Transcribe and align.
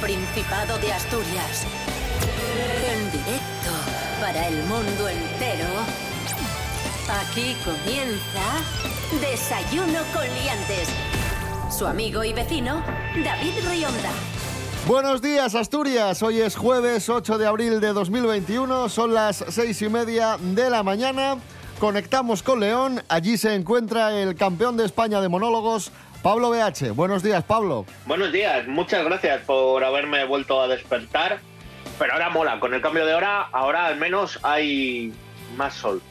Principado 0.00 0.78
de 0.78 0.92
Asturias. 0.92 1.64
En 2.92 3.10
directo 3.10 3.70
para 4.20 4.46
el 4.48 4.56
mundo 4.64 5.08
entero. 5.08 5.66
Aquí 7.08 7.56
comienza 7.64 8.42
Desayuno 9.20 10.00
con 10.12 10.24
Liantes. 10.34 10.88
Su 11.70 11.86
amigo 11.86 12.24
y 12.24 12.32
vecino, 12.32 12.82
David 13.24 13.54
Rionda. 13.68 14.10
Buenos 14.86 15.22
días, 15.22 15.54
Asturias. 15.54 16.22
Hoy 16.22 16.40
es 16.40 16.56
jueves 16.56 17.08
8 17.08 17.38
de 17.38 17.46
abril 17.46 17.80
de 17.80 17.92
2021. 17.92 18.88
Son 18.88 19.14
las 19.14 19.44
seis 19.48 19.80
y 19.80 19.88
media 19.88 20.36
de 20.40 20.68
la 20.68 20.82
mañana. 20.82 21.38
Conectamos 21.78 22.42
con 22.42 22.60
León. 22.60 23.02
Allí 23.08 23.36
se 23.36 23.54
encuentra 23.54 24.18
el 24.18 24.34
campeón 24.34 24.76
de 24.76 24.84
España 24.86 25.20
de 25.20 25.28
monólogos, 25.28 25.90
Pablo 26.26 26.50
BH. 26.50 26.90
Buenos 26.90 27.22
días, 27.22 27.44
Pablo. 27.44 27.86
Buenos 28.04 28.32
días. 28.32 28.66
Muchas 28.66 29.04
gracias 29.04 29.42
por 29.42 29.84
haberme 29.84 30.24
vuelto 30.24 30.60
a 30.60 30.66
despertar. 30.66 31.38
Pero 32.00 32.12
ahora 32.14 32.30
mola. 32.30 32.58
Con 32.58 32.74
el 32.74 32.80
cambio 32.80 33.06
de 33.06 33.14
hora, 33.14 33.42
ahora 33.52 33.86
al 33.86 33.96
menos 33.96 34.40
hay 34.42 35.12
más 35.56 35.74
sol. 35.74 36.02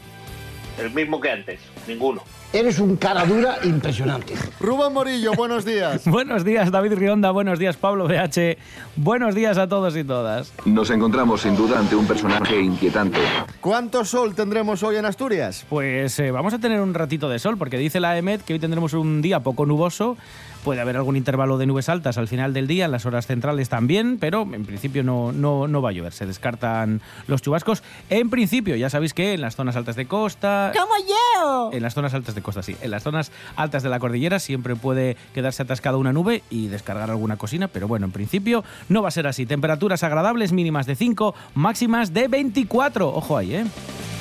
El 0.78 0.92
mismo 0.92 1.20
que 1.20 1.32
antes. 1.32 1.60
Ninguno. 1.88 2.22
Eres 2.54 2.80
un 2.80 2.96
cara 2.96 3.26
dura 3.26 3.58
impresionante. 3.64 4.34
Rubén 4.60 4.94
Morillo, 4.94 5.34
buenos 5.34 5.66
días. 5.66 6.04
buenos 6.06 6.46
días, 6.46 6.72
David 6.72 6.94
Rionda. 6.94 7.32
Buenos 7.32 7.60
días, 7.60 7.76
Pablo 7.76 8.08
BH. 8.08 8.58
Buenos 8.96 9.36
días 9.36 9.58
a 9.58 9.68
todos 9.68 9.96
y 9.98 10.04
todas. 10.04 10.54
Nos 10.66 10.90
encontramos 10.90 11.42
sin 11.42 11.56
duda 11.56 11.80
ante 11.80 11.96
un 11.96 12.08
personaje 12.08 12.62
inquietante. 12.62 13.20
¿Cuánto 13.60 14.06
sol 14.06 14.36
tendremos 14.36 14.84
hoy 14.84 14.96
en 14.96 15.06
Asturias? 15.06 15.66
Pues 15.70 16.18
eh, 16.20 16.32
vamos 16.32 16.54
a 16.54 16.60
tener 16.60 16.80
un 16.80 16.94
ratito 16.94 17.28
de 17.30 17.40
sol, 17.40 17.58
porque 17.58 17.78
dice 17.78 18.00
la 18.00 18.18
EMET 18.18 18.42
que 18.42 18.54
hoy 18.54 18.60
tendremos 18.60 18.94
un 18.94 19.22
día 19.22 19.42
poco 19.42 19.66
nuboso 19.66 20.18
Puede 20.66 20.82
haber 20.82 20.98
algún 20.98 21.16
intervalo 21.16 21.60
de 21.60 21.68
nubes 21.68 21.90
altas 21.90 22.18
al 22.18 22.28
final 22.28 22.52
del 22.52 22.66
día, 22.66 22.86
en 22.86 22.92
las 22.92 23.06
horas 23.06 23.28
centrales 23.28 23.70
también, 23.70 24.18
pero 24.20 24.42
en 24.52 24.66
principio 24.66 25.04
no, 25.04 25.32
no, 25.32 25.68
no 25.68 25.80
va 25.80 25.90
a 25.90 25.92
llover. 25.92 26.12
Se 26.12 26.26
descartan 26.26 27.02
los 27.28 27.44
chubascos. 27.44 27.84
En 28.10 28.32
principio, 28.32 28.76
ya 28.76 28.90
sabéis 28.90 29.14
que 29.14 29.36
en 29.36 29.42
las 29.42 29.56
zonas 29.56 29.76
altas 29.76 29.96
de 29.96 30.08
costa. 30.08 30.72
¡Como 30.76 30.96
yo! 31.08 31.70
En 31.72 31.84
las 31.84 31.94
zonas 31.94 32.16
altas 32.16 32.34
de 32.34 32.42
costa, 32.42 32.64
sí. 32.64 32.76
En 32.82 32.90
las 32.90 33.04
zonas 33.04 33.32
altas 33.56 33.84
de 33.84 33.90
la 33.90 34.00
cordillera 34.00 34.40
siempre 34.40 34.76
puede 34.76 35.18
quedarse 35.36 35.62
atascada 35.62 35.98
una 35.98 36.14
nube 36.14 36.42
y 36.50 36.68
descargar 36.68 37.12
alguna 37.12 37.38
cocina, 37.38 37.68
pero 37.68 37.88
bueno, 37.88 38.08
en 38.08 38.12
principio 38.12 38.64
no 38.90 39.04
va 39.04 39.10
a 39.10 39.12
ser 39.12 39.28
así. 39.28 39.46
Temperaturas 39.46 40.02
agradables, 40.02 40.52
mínimas 40.52 40.88
de 40.88 40.96
5, 40.96 41.36
máximas 41.54 42.12
de 42.12 42.28
24. 42.28 43.08
Ojo 43.08 43.38
ahí, 43.38 43.54
¿eh? 43.54 43.66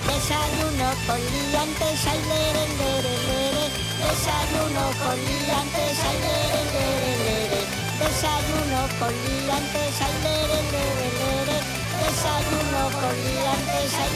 Desayuno 0.06 0.90
con 1.06 1.16
liantes, 1.16 2.06
con 5.02 5.16
liantes, 5.16 5.98
ay. 6.04 6.18
Desayuno 7.98 8.80
con 8.98 9.12
liantes, 9.12 9.94
ay, 10.00 10.14
lere. 10.24 11.58
Desayuno 12.04 12.82
con 13.00 13.14
liantes, 13.24 13.92
ay. 13.94 14.08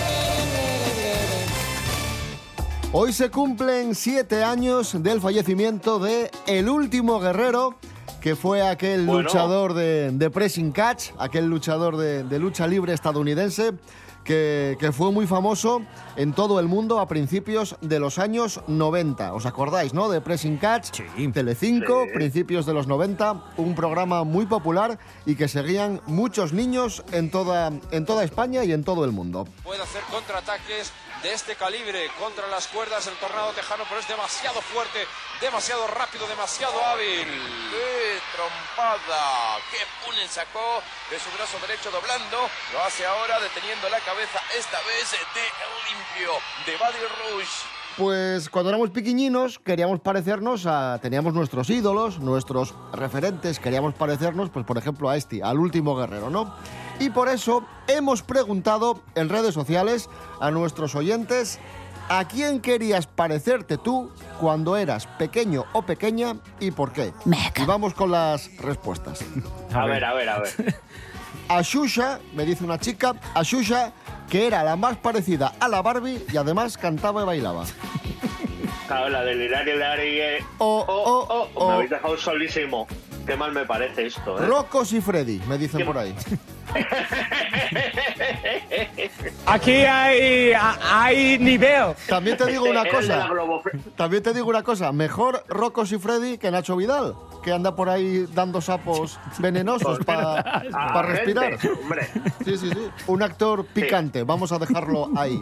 Hoy 2.93 3.13
se 3.13 3.31
cumplen 3.31 3.95
siete 3.95 4.43
años 4.45 5.03
del 5.03 5.21
fallecimiento 5.21 5.99
de 5.99 6.31
El 6.47 6.69
Último 6.71 7.21
Guerrero, 7.21 7.77
que 8.21 8.35
fue 8.35 8.67
aquel 8.67 9.05
Bueno. 9.05 9.23
luchador 9.25 9.75
de, 9.75 10.11
de 10.13 10.31
pressing 10.31 10.73
catch, 10.73 11.11
aquel 11.19 11.47
luchador 11.47 11.97
de, 11.99 12.25
de 12.25 12.39
lucha 12.39 12.67
libre 12.67 12.95
estadounidense, 12.95 13.73
que, 14.33 14.77
que 14.79 14.93
fue 14.93 15.11
muy 15.11 15.27
famoso 15.27 15.81
en 16.17 16.35
todo 16.35 16.61
el 16.61 16.67
mundo 16.69 17.01
a 17.01 17.09
principios 17.09 17.77
de 17.81 17.99
los 17.99 18.19
años 18.19 18.61
90. 18.67 19.33
¿Os 19.33 19.47
acordáis, 19.47 19.95
no? 19.95 20.11
De 20.11 20.21
pressing 20.21 20.59
catch, 20.59 21.01
Sí. 21.17 21.29
Telecinco, 21.33 22.05
Sí. 22.05 22.11
principios 22.13 22.67
de 22.67 22.75
los 22.75 22.87
90, 22.87 23.43
un 23.57 23.75
programa 23.75 24.25
muy 24.25 24.45
popular 24.45 24.99
y 25.25 25.35
que 25.35 25.49
seguían 25.49 26.03
muchos 26.07 26.53
niños 26.53 27.03
en 27.13 27.31
toda, 27.31 27.73
en 27.91 28.05
toda 28.05 28.23
España 28.23 28.65
y 28.65 28.73
en 28.73 28.85
todo 28.85 29.07
el 29.07 29.13
mundo. 29.13 29.49
puede 29.65 29.81
hacer 29.83 30.03
contraataques 30.13 30.93
de 31.23 31.33
este 31.33 31.57
calibre 31.57 32.11
contra 32.19 32.47
las 32.49 32.69
cuerdas 32.69 33.07
el 33.07 33.17
tornado 33.17 33.53
tejano, 33.53 33.85
pero 33.89 34.01
es 34.01 34.09
demasiado 34.09 34.61
fuerte, 34.63 35.07
demasiado 35.41 35.87
rápido, 35.89 36.27
demasiado 36.29 36.85
hábil. 36.85 37.27
¡Qué 37.71 38.21
trompada! 38.35 39.59
¡Qué 39.71 39.79
punen 40.05 40.29
sacó 40.29 40.83
de 41.11 41.19
su 41.19 41.31
brazo 41.31 41.59
derecho 41.67 41.91
doblando! 41.91 42.49
Lo 42.73 42.83
hace 42.83 43.05
ahora 43.07 43.41
deteniendo 43.41 43.89
la 43.89 44.01
cabeza, 44.01 44.41
esta 44.57 44.81
vez 44.83 45.11
de 45.11 45.43
Limpio, 45.91 46.33
de 46.67 46.77
Buddy 46.77 47.33
Rush. 47.33 47.78
Pues 47.99 48.49
cuando 48.49 48.71
éramos 48.71 48.91
piquiñinos 48.91 49.59
queríamos 49.59 49.99
parecernos 49.99 50.67
a... 50.67 51.01
Teníamos 51.03 51.35
nuestros 51.35 51.69
ídolos, 51.69 52.21
nuestros 52.21 52.73
referentes, 52.93 53.59
queríamos 53.59 53.93
parecernos, 53.95 54.51
pues 54.51 54.65
por 54.65 54.79
ejemplo 54.79 55.11
a 55.11 55.17
este, 55.17 55.43
al 55.43 55.59
último 55.59 55.97
guerrero, 55.97 56.31
¿no? 56.31 56.55
Y 57.01 57.11
por 57.11 57.29
eso 57.29 57.65
hemos 57.89 58.23
preguntado 58.23 59.01
en 59.17 59.29
redes 59.29 59.53
sociales 59.53 60.09
a 60.41 60.53
nuestros 60.53 60.95
oyentes 60.95 61.59
a 62.09 62.27
quién 62.29 62.61
querías 62.61 63.09
parecerte 63.09 63.79
tú 63.79 64.13
cuando 64.41 64.77
eras 64.77 65.09
pequeño 65.19 65.65
o 65.73 65.83
pequeña 65.83 66.37
y 66.61 66.71
por 66.71 66.93
qué. 66.93 67.13
Meca. 67.25 67.65
Y 67.65 67.67
vamos 67.67 67.95
con 67.95 68.13
las 68.13 68.57
respuestas. 68.59 69.25
A 69.75 69.87
ver, 69.87 70.05
a 70.05 70.15
ver, 70.15 70.29
a 70.29 70.39
ver. 70.39 70.77
A 71.49 71.63
Shusha, 71.63 72.21
me 72.35 72.45
dice 72.45 72.63
una 72.63 72.79
chica, 72.79 73.15
a 73.35 73.43
Shusha, 73.43 73.93
que 74.29 74.47
era 74.47 74.63
la 74.63 74.77
más 74.77 74.97
parecida 74.97 75.53
a 75.59 75.69
la 75.69 75.83
Barbie 75.83 76.25
y 76.33 76.37
además 76.37 76.77
cantaba 76.77 77.23
y 77.23 77.27
bailaba. 77.27 77.65
Claro, 78.87 79.09
la 79.11 79.23
del 79.25 79.43
Hilari, 79.43 79.73
Hilari, 79.73 80.21
eh. 80.21 80.39
Oh, 80.59 80.85
oh, 80.87 81.27
oh, 81.29 81.49
oh. 81.55 81.69
Me 81.69 81.75
habéis 81.75 81.91
dejado 81.91 82.17
solísimo. 82.17 82.87
Qué 83.29 83.37
mal 83.37 83.53
me 83.53 83.67
parece 83.67 84.07
esto, 84.07 84.43
¿eh? 84.43 84.47
Rocos 84.47 84.91
y 84.95 85.03
Freddy, 85.03 85.39
me 85.47 85.59
dicen 85.59 85.81
¿Qué- 85.81 85.85
por 85.85 85.99
ahí. 85.99 86.15
Aquí 89.47 89.73
hay, 89.73 90.53
hay 90.55 91.39
nivel. 91.39 91.95
También 92.09 92.39
te 92.39 92.47
digo 92.47 92.65
una 92.65 92.85
cosa. 92.91 93.29
También 93.97 94.23
te 94.23 94.33
digo 94.33 94.49
una 94.49 94.63
cosa. 94.63 94.93
Mejor 94.93 95.45
Rocos 95.47 95.93
y 95.93 95.99
Freddy 95.99 96.39
que 96.39 96.51
Nacho 96.51 96.75
Vidal, 96.77 97.15
que 97.43 97.53
anda 97.53 97.77
por 97.77 97.91
ahí 97.91 98.27
dando 98.35 98.63
sapos 98.63 99.19
venenosos 99.39 99.99
para 100.07 100.63
respirar. 101.03 101.59
gente, 101.59 101.69
Hombre. 101.83 102.09
Sí, 102.47 102.57
sí, 102.57 102.71
sí. 102.71 102.89
Un 103.09 103.23
actor 103.23 103.67
picante. 103.67 104.23
Vamos 104.25 104.53
a 104.53 104.59
dejarlo 104.59 105.11
ahí. 105.17 105.39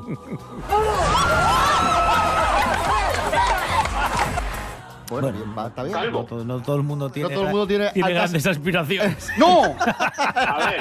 Bueno, 5.08 5.30
bien, 5.32 5.54
va, 5.56 5.68
está 5.68 5.82
bien. 5.84 5.94
Calvo. 5.94 6.20
No 6.20 6.24
todo, 6.26 6.44
no 6.44 6.60
todo 6.62 6.76
el 6.76 6.82
mundo 6.82 7.10
tiene, 7.10 7.28
todo 7.30 7.44
el 7.44 7.50
mundo 7.50 7.66
tiene 7.66 7.86
altas- 7.88 8.08
grandes 8.10 8.46
aspiraciones. 8.46 9.28
¡No! 9.38 9.62
A 9.64 10.58
ver. 10.58 10.80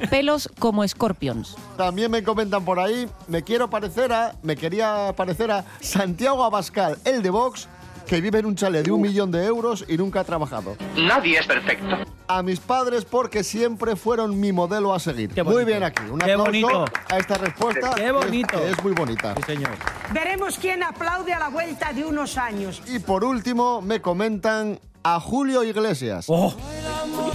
pelos 0.10 0.48
como 0.58 0.84
escorpions. 0.84 1.56
También 1.76 2.10
me 2.10 2.22
comentan 2.22 2.64
por 2.64 2.78
ahí, 2.78 3.08
me 3.28 3.42
quiero 3.42 3.68
parecer 3.70 4.12
a, 4.12 4.34
me 4.42 4.56
quería 4.56 5.12
parecer 5.16 5.50
a 5.50 5.64
Santiago 5.80 6.44
Abascal, 6.44 6.98
el 7.04 7.22
de 7.22 7.30
Vox, 7.30 7.68
que 8.06 8.20
vive 8.20 8.38
en 8.38 8.46
un 8.46 8.54
chalet 8.54 8.84
de 8.84 8.92
un 8.92 9.00
millón 9.00 9.30
de 9.30 9.44
euros 9.44 9.84
y 9.88 9.96
nunca 9.96 10.20
ha 10.20 10.24
trabajado. 10.24 10.76
Nadie 10.96 11.38
es 11.38 11.46
perfecto. 11.46 11.96
A 12.28 12.42
mis 12.42 12.60
padres 12.60 13.04
porque 13.04 13.42
siempre 13.44 13.96
fueron 13.96 14.38
mi 14.38 14.52
modelo 14.52 14.94
a 14.94 14.98
seguir. 15.00 15.30
Qué 15.30 15.42
muy 15.42 15.64
bien 15.64 15.82
aquí. 15.82 16.02
Un 16.10 16.18
Qué 16.18 16.32
aplauso 16.32 16.44
bonito. 16.50 16.84
a 17.08 17.18
esta 17.18 17.34
respuesta. 17.38 17.90
Qué 17.94 18.00
que 18.02 18.06
es- 18.06 18.12
bonito. 18.12 18.58
que 18.58 18.70
es 18.70 18.82
muy 18.84 18.92
bonita. 18.92 19.34
Sí, 19.36 19.42
señor. 19.54 19.70
Veremos 20.12 20.58
quién 20.58 20.82
aplaude 20.82 21.32
a 21.32 21.38
la 21.38 21.48
vuelta 21.48 21.92
de 21.92 22.04
unos 22.04 22.36
años. 22.38 22.82
Y 22.86 22.98
por 22.98 23.24
último 23.24 23.80
me 23.82 24.00
comentan 24.00 24.78
a 25.02 25.20
Julio 25.20 25.62
Iglesias. 25.64 26.26
Oh, 26.28 26.54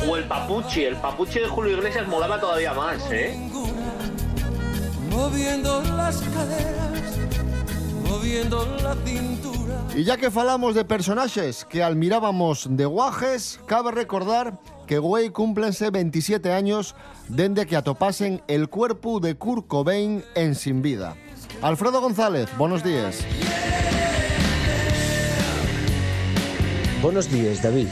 O 0.08 0.16
el 0.18 0.24
papuchi. 0.26 0.84
El 0.86 0.96
papuchi 0.98 1.40
de 1.40 1.48
Julio 1.48 1.78
Iglesias 1.78 2.08
molaba 2.08 2.40
todavía 2.40 2.74
más, 2.74 2.98
¿eh? 3.12 3.38
Moviendo 5.10 5.82
las 5.96 6.18
caderas, 6.22 7.18
moviendo 8.10 8.66
la 8.82 8.96
cintura. 9.06 9.59
Y 9.96 10.04
ya 10.04 10.18
que 10.18 10.32
falamos 10.32 10.76
de 10.76 10.86
personajes 10.86 11.66
que 11.66 11.84
admirábamos 11.84 12.68
de 12.70 12.86
guajes, 12.86 13.60
cabe 13.66 13.92
recordar 13.92 14.60
que 14.88 15.00
güey 15.00 15.30
cúmplense 15.30 15.90
27 15.90 16.52
años 16.52 16.96
dende 17.28 17.66
que 17.66 17.76
atopasen 17.76 18.42
el 18.48 18.70
cuerpo 18.70 19.20
de 19.20 19.36
Kurt 19.36 19.68
Cobain 19.68 20.24
en 20.36 20.56
Sin 20.56 20.82
Vida. 20.82 21.16
Alfredo 21.62 22.02
González, 22.02 22.50
buenos 22.58 22.84
días. 22.84 23.26
Buenos 27.02 27.32
días, 27.32 27.62
David. 27.64 27.88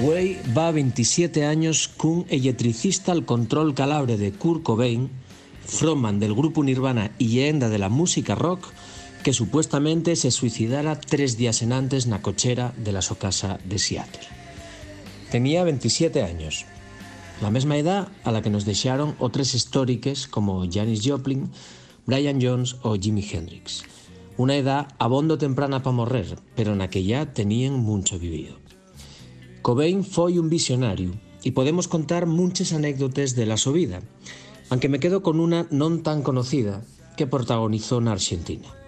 Güey 0.00 0.38
va 0.56 0.72
27 0.72 1.46
años 1.46 1.88
cun 1.88 2.26
electricista 2.28 3.12
al 3.12 3.24
control 3.24 3.74
calabre 3.74 4.16
de 4.16 4.32
Kurt 4.32 4.62
Cobain, 4.62 5.10
frontman 5.64 6.18
del 6.18 6.34
grupo 6.34 6.64
Nirvana 6.64 7.12
y 7.18 7.28
leyenda 7.28 7.68
de 7.68 7.78
la 7.78 7.88
música 7.88 8.34
rock, 8.34 8.66
que 9.24 9.32
supuestamente 9.32 10.14
se 10.16 10.30
suicidara 10.30 11.00
tres 11.00 11.36
días 11.40 11.62
en 11.64 11.72
antes 11.72 12.04
na 12.04 12.20
cochera 12.20 12.76
de 12.76 12.92
la 12.92 13.00
su 13.00 13.16
casa 13.16 13.56
de 13.64 13.80
Seattle. 13.80 14.28
Tenía 15.32 15.64
27 15.64 16.22
años, 16.22 16.68
la 17.40 17.50
mesma 17.50 17.80
edad 17.80 18.12
a 18.22 18.30
la 18.30 18.44
que 18.44 18.52
nos 18.52 18.68
deixaron 18.68 19.16
otros 19.18 19.56
históricos 19.56 20.28
como 20.28 20.68
Janis 20.70 21.00
Joplin, 21.02 21.50
Brian 22.04 22.38
Jones 22.38 22.76
o 22.84 23.00
Jimi 23.00 23.24
Hendrix. 23.24 23.82
Una 24.36 24.60
edad 24.60 24.92
abondo 25.00 25.38
temprana 25.38 25.82
para 25.82 25.96
morrer, 25.96 26.36
pero 26.54 26.74
en 26.74 26.82
aquella 26.84 27.32
tenían 27.32 27.80
mucho 27.80 28.20
vivido. 28.20 28.60
Cobain 29.64 30.04
foi 30.04 30.36
un 30.36 30.52
visionario 30.52 31.16
e 31.40 31.48
podemos 31.56 31.88
contar 31.88 32.28
muchas 32.28 32.76
anécdotas 32.76 33.32
de 33.32 33.48
la 33.48 33.56
su 33.56 33.72
vida, 33.72 34.04
aunque 34.68 34.92
me 34.92 35.00
quedo 35.00 35.24
con 35.24 35.40
una 35.40 35.64
non 35.72 36.04
tan 36.04 36.20
conocida 36.20 36.84
que 37.16 37.24
protagonizó 37.24 38.04
na 38.04 38.12
Argentina. 38.12 38.83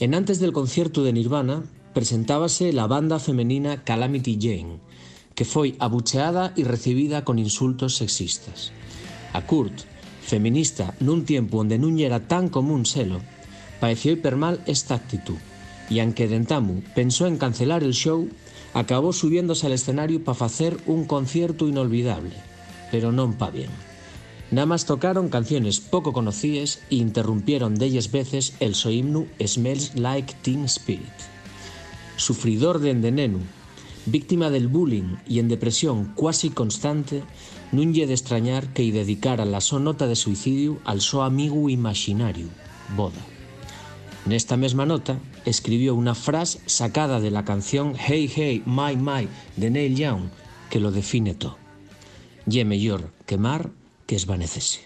En 0.00 0.14
antes 0.14 0.40
del 0.40 0.52
concierto 0.52 1.04
de 1.04 1.12
Nirvana 1.12 1.62
presentábase 1.94 2.72
la 2.72 2.86
banda 2.86 3.20
femenina 3.20 3.84
Calamity 3.84 4.38
Jane, 4.40 4.82
que 5.34 5.44
foi 5.46 5.78
abucheada 5.78 6.50
e 6.58 6.66
recibida 6.66 7.22
con 7.22 7.38
insultos 7.38 7.94
sexistas. 7.94 8.74
A 9.30 9.46
Kurt, 9.46 9.86
feminista 10.18 10.98
nun 10.98 11.22
tiempo 11.22 11.62
onde 11.62 11.78
non 11.78 11.94
era 12.02 12.26
tan 12.26 12.50
común 12.50 12.82
selo, 12.90 13.22
pareció 13.78 14.18
hiper 14.18 14.34
mal 14.34 14.58
esta 14.66 14.98
actitud 14.98 15.38
e 15.90 16.00
aunque 16.00 16.26
Dentamu 16.26 16.82
pensó 16.94 17.26
en 17.26 17.36
cancelar 17.36 17.84
el 17.84 17.92
show, 17.92 18.28
acabó 18.72 19.12
subiéndose 19.12 19.66
al 19.66 19.78
escenario 19.78 20.24
para 20.24 20.34
facer 20.34 20.76
un 20.86 21.04
concierto 21.04 21.68
inolvidable, 21.68 22.34
pero 22.90 23.12
non 23.12 23.36
pa 23.38 23.52
bien. 23.52 23.70
Nada 24.50 24.66
más 24.66 24.84
tocaron 24.84 25.28
canciones 25.28 25.80
poco 25.80 26.12
conocidas 26.12 26.80
e 26.90 26.96
interrumpieron 26.96 27.74
delles 27.74 28.12
veces 28.12 28.54
el 28.60 28.74
so 28.74 28.90
himno 28.90 29.26
Smells 29.40 29.96
Like 29.96 30.34
Teen 30.42 30.64
Spirit. 30.64 31.16
Sufridor 32.16 32.78
de 32.78 32.90
endenenu, 32.90 33.40
víctima 34.06 34.50
del 34.50 34.68
bullying 34.68 35.16
y 35.26 35.38
en 35.38 35.48
depresión 35.48 36.12
cuasi 36.14 36.50
constante, 36.50 37.24
non 37.74 37.90
lle 37.90 38.06
de 38.06 38.14
extrañar 38.14 38.70
que 38.70 38.86
lle 38.86 39.02
dedicara 39.02 39.48
la 39.48 39.58
so 39.58 39.82
nota 39.82 40.06
de 40.06 40.14
suicidio 40.14 40.78
al 40.86 41.00
so 41.00 41.26
amigo 41.26 41.66
imaginario, 41.66 42.46
Boda. 42.94 43.18
Nesta 44.26 44.56
mesma 44.56 44.86
nota, 44.86 45.18
escribió 45.44 45.94
una 45.94 46.14
frase 46.14 46.60
sacada 46.66 47.20
de 47.20 47.30
la 47.30 47.44
canción 47.44 47.94
Hey 47.98 48.30
Hey 48.30 48.62
My 48.64 48.96
My 48.96 49.28
de 49.56 49.70
Neil 49.70 49.96
Young 49.96 50.30
que 50.70 50.80
lo 50.80 50.92
define 50.92 51.34
todo. 51.34 51.58
Ye 52.46 52.64
mellor 52.64 53.10
quemar 53.26 53.70
que 54.06 54.16
esvanecese. 54.16 54.80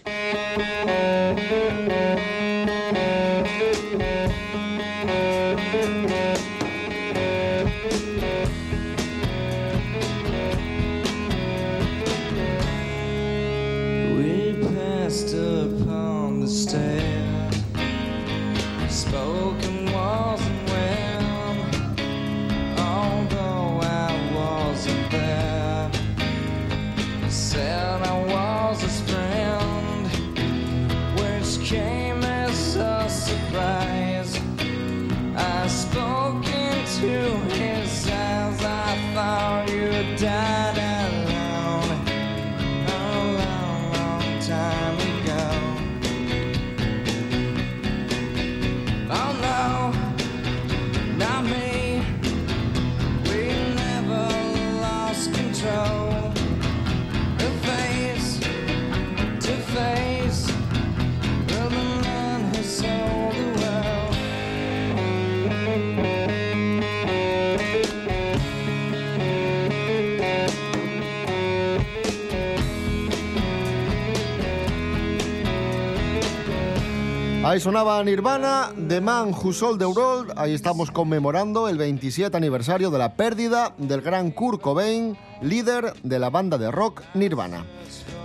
Ahí 77.49 77.59
sonaba 77.59 78.03
Nirvana, 78.03 78.71
The 78.87 79.01
Man 79.01 79.33
Who 79.33 79.53
Sold 79.53 79.79
the 79.79 79.85
World. 79.87 80.33
Ahí 80.35 80.53
estamos 80.53 80.91
conmemorando 80.91 81.67
el 81.67 81.79
27 81.79 82.37
aniversario 82.37 82.91
de 82.91 82.99
la 82.99 83.15
pérdida 83.15 83.73
del 83.79 84.01
gran 84.01 84.29
Kurt 84.29 84.61
Cobain, 84.61 85.17
líder 85.41 85.95
de 86.03 86.19
la 86.19 86.29
banda 86.29 86.59
de 86.59 86.69
rock 86.69 87.01
Nirvana. 87.15 87.65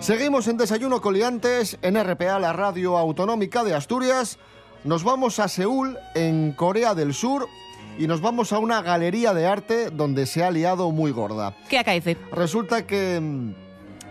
Seguimos 0.00 0.46
en 0.46 0.58
Desayuno 0.58 1.00
Coliantes 1.00 1.78
en 1.80 1.98
RPA, 2.04 2.38
la 2.38 2.52
radio 2.52 2.98
autonómica 2.98 3.64
de 3.64 3.72
Asturias. 3.72 4.38
Nos 4.84 5.04
vamos 5.04 5.38
a 5.38 5.48
Seúl, 5.48 5.96
en 6.14 6.52
Corea 6.52 6.94
del 6.94 7.14
Sur, 7.14 7.48
y 7.98 8.06
nos 8.06 8.20
vamos 8.20 8.52
a 8.52 8.58
una 8.58 8.82
galería 8.82 9.32
de 9.32 9.46
arte 9.46 9.88
donde 9.88 10.26
se 10.26 10.44
ha 10.44 10.50
liado 10.50 10.90
muy 10.90 11.12
gorda. 11.12 11.56
¿Qué 11.70 11.78
acaece? 11.78 12.18
Resulta 12.30 12.86
que, 12.86 13.18
mm, 13.18 13.63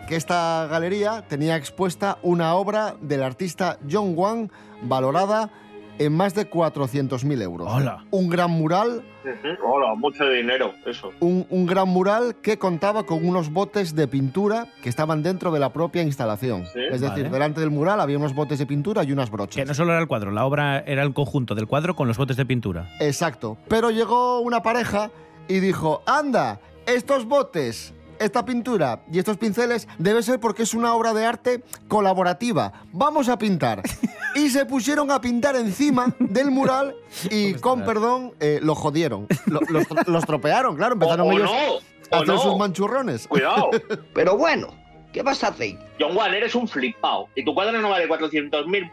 que 0.07 0.15
esta 0.15 0.67
galería 0.69 1.23
tenía 1.27 1.55
expuesta 1.55 2.17
una 2.21 2.55
obra 2.55 2.95
del 3.01 3.23
artista 3.23 3.77
John 3.89 4.13
Wang 4.15 4.49
valorada 4.81 5.49
en 5.99 6.11
más 6.11 6.33
de 6.33 6.49
400.000 6.49 7.41
euros. 7.43 7.67
Hola. 7.71 8.03
Un 8.09 8.27
gran 8.27 8.49
mural, 8.51 9.03
Hola, 9.63 9.93
mucho 9.95 10.27
dinero, 10.27 10.73
eso. 10.85 11.11
un, 11.21 11.45
un 11.49 11.65
gran 11.65 11.87
mural 11.87 12.35
que 12.41 12.57
contaba 12.57 13.03
con 13.05 13.25
unos 13.25 13.51
botes 13.53 13.95
de 13.95 14.07
pintura 14.07 14.67
que 14.81 14.89
estaban 14.89 15.23
dentro 15.23 15.51
de 15.51 15.59
la 15.59 15.71
propia 15.71 16.01
instalación. 16.01 16.65
Sí. 16.73 16.79
es 16.91 16.99
decir, 16.99 17.23
Vale. 17.25 17.29
delante 17.29 17.61
del 17.61 17.69
mural 17.69 18.01
había 18.01 18.17
unos 18.17 18.33
botes 18.35 18.59
de 18.59 18.65
pintura 18.65 19.03
y 19.03 19.11
unas 19.13 19.29
brochas. 19.29 19.55
Que 19.55 19.65
no 19.65 19.73
solo 19.73 19.91
era 19.93 20.01
el 20.01 20.07
cuadro, 20.07 20.31
la 20.31 20.45
obra 20.45 20.79
era 20.79 21.03
el 21.03 21.13
conjunto 21.13 21.55
del 21.55 21.67
cuadro 21.67 21.95
con 21.95 22.07
los 22.07 22.17
botes 22.17 22.35
de 22.35 22.45
pintura. 22.45 22.89
Exacto. 22.99 23.57
Pero 23.69 23.91
llegó 23.91 24.39
una 24.41 24.61
pareja 24.61 25.11
y 25.47 25.59
dijo, 25.59 26.01
anda, 26.05 26.59
estos 26.85 27.25
botes, 27.25 27.93
esta 28.23 28.45
pintura 28.45 29.03
y 29.11 29.19
estos 29.19 29.37
pinceles 29.37 29.87
debe 29.97 30.23
ser 30.23 30.39
porque 30.39 30.63
es 30.63 30.73
una 30.73 30.93
obra 30.95 31.13
de 31.13 31.25
arte 31.25 31.63
colaborativa. 31.87 32.73
Vamos 32.91 33.29
a 33.29 33.37
pintar. 33.37 33.81
Y 34.35 34.49
se 34.49 34.65
pusieron 34.65 35.11
a 35.11 35.21
pintar 35.21 35.55
encima 35.55 36.07
del 36.17 36.49
mural 36.49 36.95
y, 37.29 37.53
con 37.53 37.85
perdón, 37.85 38.33
eh, 38.39 38.59
lo 38.63 38.73
jodieron. 38.73 39.27
Lo- 39.45 39.59
los, 39.69 39.85
los 40.07 40.25
tropearon, 40.25 40.75
claro. 40.75 40.93
Empezaron 40.93 41.27
O- 41.27 41.29
o 41.29 41.33
ellos 41.33 41.51
no, 41.51 42.17
a 42.17 42.21
hacer 42.21 42.33
no. 42.33 42.41
sus 42.41 42.57
manchurrones. 42.57 43.27
Cuidado. 43.27 43.69
Pero 44.15 44.35
bueno, 44.35 44.73
¿qué 45.11 45.21
vas 45.21 45.43
a 45.43 45.49
hacer? 45.49 45.77
John 45.99 46.15
Juan, 46.15 46.33
eres 46.33 46.55
un 46.55 46.67
flipao. 46.67 47.29
Y 47.35 47.45
tu 47.45 47.53
cuadro 47.53 47.79
no 47.79 47.89
vale 47.91 48.09
400.000 48.09 48.91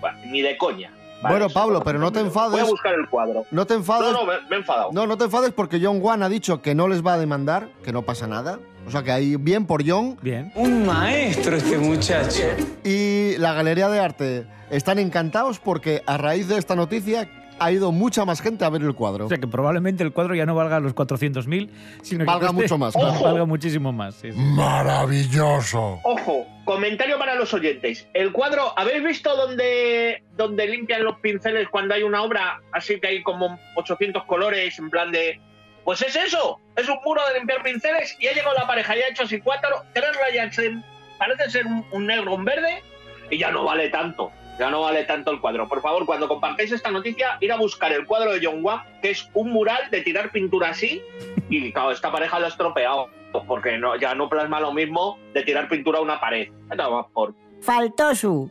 bueno, 0.00 0.18
ni 0.28 0.40
de 0.40 0.56
coña. 0.56 0.90
Vale, 1.22 1.36
Bueno, 1.38 1.52
Pablo, 1.52 1.82
pero 1.84 1.98
no 1.98 2.10
te 2.12 2.20
400.000. 2.20 2.26
enfades. 2.26 2.50
Voy 2.52 2.60
a 2.60 2.64
buscar 2.64 2.94
el 2.94 3.08
cuadro. 3.08 3.44
No 3.50 3.66
te 3.66 3.74
enfades. 3.74 4.12
No, 4.12 4.20
no, 4.20 4.26
me, 4.26 4.34
me 4.48 4.56
he 4.56 4.58
enfadado. 4.60 4.90
No, 4.92 5.06
no 5.06 5.16
te 5.18 5.24
enfades 5.24 5.52
porque 5.52 5.78
John 5.82 5.98
Wan 6.00 6.22
ha 6.22 6.28
dicho 6.28 6.62
que 6.62 6.74
no 6.74 6.88
les 6.88 7.04
va 7.04 7.14
a 7.14 7.18
demandar, 7.18 7.68
que 7.84 7.92
no 7.92 8.02
pasa 8.02 8.26
nada. 8.26 8.58
O 8.86 8.90
sea 8.90 9.02
que 9.02 9.12
ahí 9.12 9.36
bien 9.36 9.66
por 9.66 9.86
John. 9.86 10.16
Bien. 10.22 10.50
Un 10.54 10.86
maestro 10.86 11.56
este 11.56 11.76
muchacho. 11.78 12.42
Y 12.82 13.36
la 13.38 13.52
Galería 13.52 13.88
de 13.88 14.00
Arte 14.00 14.46
están 14.70 14.98
encantados 14.98 15.58
porque 15.60 16.02
a 16.06 16.16
raíz 16.16 16.48
de 16.48 16.56
esta 16.56 16.74
noticia 16.74 17.28
ha 17.60 17.70
ido 17.70 17.92
mucha 17.92 18.24
más 18.24 18.40
gente 18.40 18.64
a 18.64 18.70
ver 18.70 18.82
el 18.82 18.94
cuadro. 18.94 19.26
O 19.26 19.28
sea 19.28 19.38
que 19.38 19.46
probablemente 19.46 20.02
el 20.02 20.12
cuadro 20.12 20.34
ya 20.34 20.46
no 20.46 20.54
valga 20.54 20.80
los 20.80 20.94
400.000, 20.94 21.68
sino 22.02 22.20
que 22.20 22.24
Valga 22.24 22.48
cueste- 22.48 22.52
mucho 22.62 22.78
más, 22.78 22.94
claro. 22.96 23.20
Valga 23.22 23.44
muchísimo 23.44 23.92
más. 23.92 24.14
sí, 24.16 24.32
sí. 24.32 24.38
Maravilloso. 24.38 26.00
Ojo, 26.02 26.46
comentario 26.64 27.18
para 27.18 27.34
los 27.34 27.52
oyentes. 27.54 28.06
El 28.14 28.32
cuadro, 28.32 28.72
¿habéis 28.76 29.04
visto 29.04 29.34
donde, 29.36 30.22
donde 30.36 30.66
limpian 30.66 31.04
los 31.04 31.16
pinceles 31.20 31.68
cuando 31.68 31.94
hay 31.94 32.02
una 32.02 32.22
obra 32.22 32.60
así 32.72 32.98
que 33.00 33.08
hay 33.08 33.22
como 33.22 33.58
800 33.76 34.24
colores 34.24 34.78
en 34.78 34.90
plan 34.90 35.12
de... 35.12 35.40
Pues 35.84 36.02
es 36.02 36.14
eso, 36.14 36.60
es 36.76 36.88
un 36.88 36.98
muro 37.04 37.22
de 37.32 37.38
limpiar 37.38 37.62
pinceles 37.62 38.16
y 38.20 38.26
ha 38.28 38.32
llegado 38.34 38.54
la 38.54 38.66
pareja 38.66 38.96
y 38.96 39.00
ha 39.00 39.08
hecho 39.08 39.22
así 39.24 39.40
cuatro, 39.40 39.68
tres 39.94 40.10
rayas, 40.24 40.58
en- 40.58 40.84
parece 41.18 41.50
ser 41.50 41.66
un, 41.66 41.84
un 41.92 42.06
negro, 42.06 42.34
un 42.34 42.44
verde 42.44 42.82
y 43.30 43.38
ya 43.38 43.50
no 43.50 43.64
vale 43.64 43.88
tanto. 43.88 44.30
Ya 44.60 44.68
no 44.68 44.82
vale 44.82 45.04
tanto 45.04 45.30
el 45.30 45.40
cuadro. 45.40 45.66
Por 45.66 45.80
favor, 45.80 46.04
cuando 46.04 46.28
compartáis 46.28 46.70
esta 46.70 46.90
noticia, 46.90 47.38
ir 47.40 47.50
a 47.50 47.56
buscar 47.56 47.90
el 47.94 48.04
cuadro 48.04 48.30
de 48.30 48.44
John 48.44 48.62
Wang, 48.62 48.82
que 49.00 49.12
es 49.12 49.26
un 49.32 49.52
mural 49.52 49.88
de 49.90 50.02
tirar 50.02 50.30
pintura 50.32 50.68
así. 50.68 51.00
Y 51.48 51.72
claro, 51.72 51.92
esta 51.92 52.12
pareja 52.12 52.38
lo 52.38 52.44
ha 52.44 52.48
estropeado. 52.50 53.08
Porque 53.48 53.78
no, 53.78 53.96
ya 53.96 54.14
no 54.14 54.28
plasma 54.28 54.60
lo 54.60 54.74
mismo 54.74 55.18
de 55.32 55.44
tirar 55.44 55.66
pintura 55.66 56.00
a 56.00 56.02
una 56.02 56.20
pared. 56.20 56.50
Por. 57.14 57.34
Faltó 57.62 58.14
su. 58.14 58.50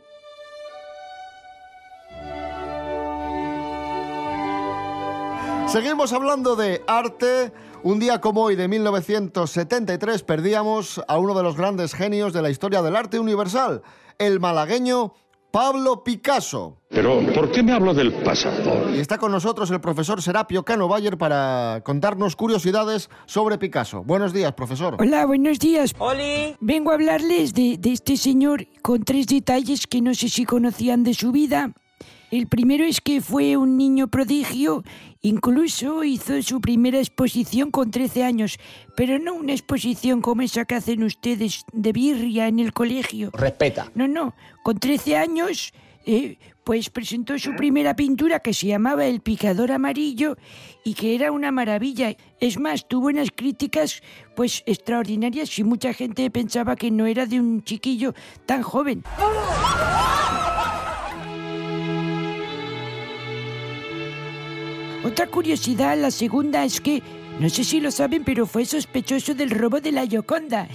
Seguimos 5.68 6.12
hablando 6.12 6.56
de 6.56 6.82
arte. 6.88 7.52
Un 7.84 8.00
día 8.00 8.20
como 8.20 8.42
hoy 8.42 8.56
de 8.56 8.66
1973 8.66 10.24
perdíamos 10.24 11.00
a 11.06 11.18
uno 11.18 11.34
de 11.34 11.44
los 11.44 11.56
grandes 11.56 11.94
genios 11.94 12.32
de 12.32 12.42
la 12.42 12.50
historia 12.50 12.82
del 12.82 12.96
arte 12.96 13.20
universal, 13.20 13.82
el 14.18 14.40
malagueño 14.40 15.14
Pablo 15.50 16.04
Picasso. 16.04 16.78
Pero, 16.88 17.20
¿por 17.34 17.50
qué 17.50 17.62
me 17.62 17.72
hablo 17.72 17.94
del 17.94 18.12
pasado? 18.12 18.90
Y 18.94 18.98
está 18.98 19.18
con 19.18 19.32
nosotros 19.32 19.70
el 19.70 19.80
profesor 19.80 20.20
Serapio 20.22 20.64
Cano 20.64 20.88
Bayer 20.88 21.16
para 21.16 21.82
contarnos 21.84 22.36
curiosidades 22.36 23.10
sobre 23.26 23.58
Picasso. 23.58 24.02
Buenos 24.02 24.32
días, 24.32 24.52
profesor. 24.52 24.96
Hola, 24.98 25.26
buenos 25.26 25.58
días. 25.58 25.94
Vengo 26.60 26.90
a 26.90 26.94
hablarles 26.94 27.54
de, 27.54 27.76
de 27.78 27.92
este 27.92 28.16
señor 28.16 28.66
con 28.82 29.04
tres 29.04 29.26
detalles 29.26 29.86
que 29.86 30.00
no 30.00 30.14
sé 30.14 30.28
si 30.28 30.44
conocían 30.44 31.04
de 31.04 31.14
su 31.14 31.32
vida. 31.32 31.72
El 32.30 32.46
primero 32.46 32.84
es 32.84 33.00
que 33.00 33.20
fue 33.20 33.56
un 33.56 33.76
niño 33.76 34.06
prodigio, 34.06 34.84
incluso 35.20 36.04
hizo 36.04 36.40
su 36.42 36.60
primera 36.60 36.98
exposición 36.98 37.72
con 37.72 37.90
13 37.90 38.22
años, 38.22 38.58
pero 38.96 39.18
no 39.18 39.34
una 39.34 39.52
exposición 39.52 40.20
como 40.20 40.42
esa 40.42 40.64
que 40.64 40.76
hacen 40.76 41.02
ustedes 41.02 41.64
de 41.72 41.92
birria 41.92 42.46
en 42.46 42.60
el 42.60 42.72
colegio. 42.72 43.30
Respeta. 43.32 43.90
No, 43.96 44.06
no, 44.06 44.34
con 44.62 44.78
13 44.78 45.16
años, 45.16 45.72
eh, 46.06 46.38
pues 46.62 46.88
presentó 46.88 47.36
su 47.36 47.56
primera 47.56 47.96
pintura 47.96 48.38
que 48.38 48.54
se 48.54 48.68
llamaba 48.68 49.06
El 49.06 49.22
Picador 49.22 49.72
Amarillo 49.72 50.36
y 50.84 50.94
que 50.94 51.16
era 51.16 51.32
una 51.32 51.50
maravilla. 51.50 52.16
Es 52.38 52.60
más, 52.60 52.86
tuvo 52.86 53.08
unas 53.08 53.30
críticas 53.34 54.02
pues 54.36 54.62
extraordinarias 54.66 55.58
y 55.58 55.64
mucha 55.64 55.92
gente 55.94 56.30
pensaba 56.30 56.76
que 56.76 56.92
no 56.92 57.06
era 57.06 57.26
de 57.26 57.40
un 57.40 57.64
chiquillo 57.64 58.14
tan 58.46 58.62
joven. 58.62 59.02
Otra 65.02 65.26
curiosidad, 65.28 65.96
la 65.98 66.10
segunda, 66.10 66.62
es 66.64 66.80
que, 66.80 67.02
no 67.38 67.48
sé 67.48 67.64
si 67.64 67.80
lo 67.80 67.90
saben, 67.90 68.22
pero 68.22 68.46
fue 68.46 68.66
sospechoso 68.66 69.34
del 69.34 69.50
robo 69.50 69.80
de 69.80 69.92
la 69.92 70.06
Gioconda. 70.06 70.68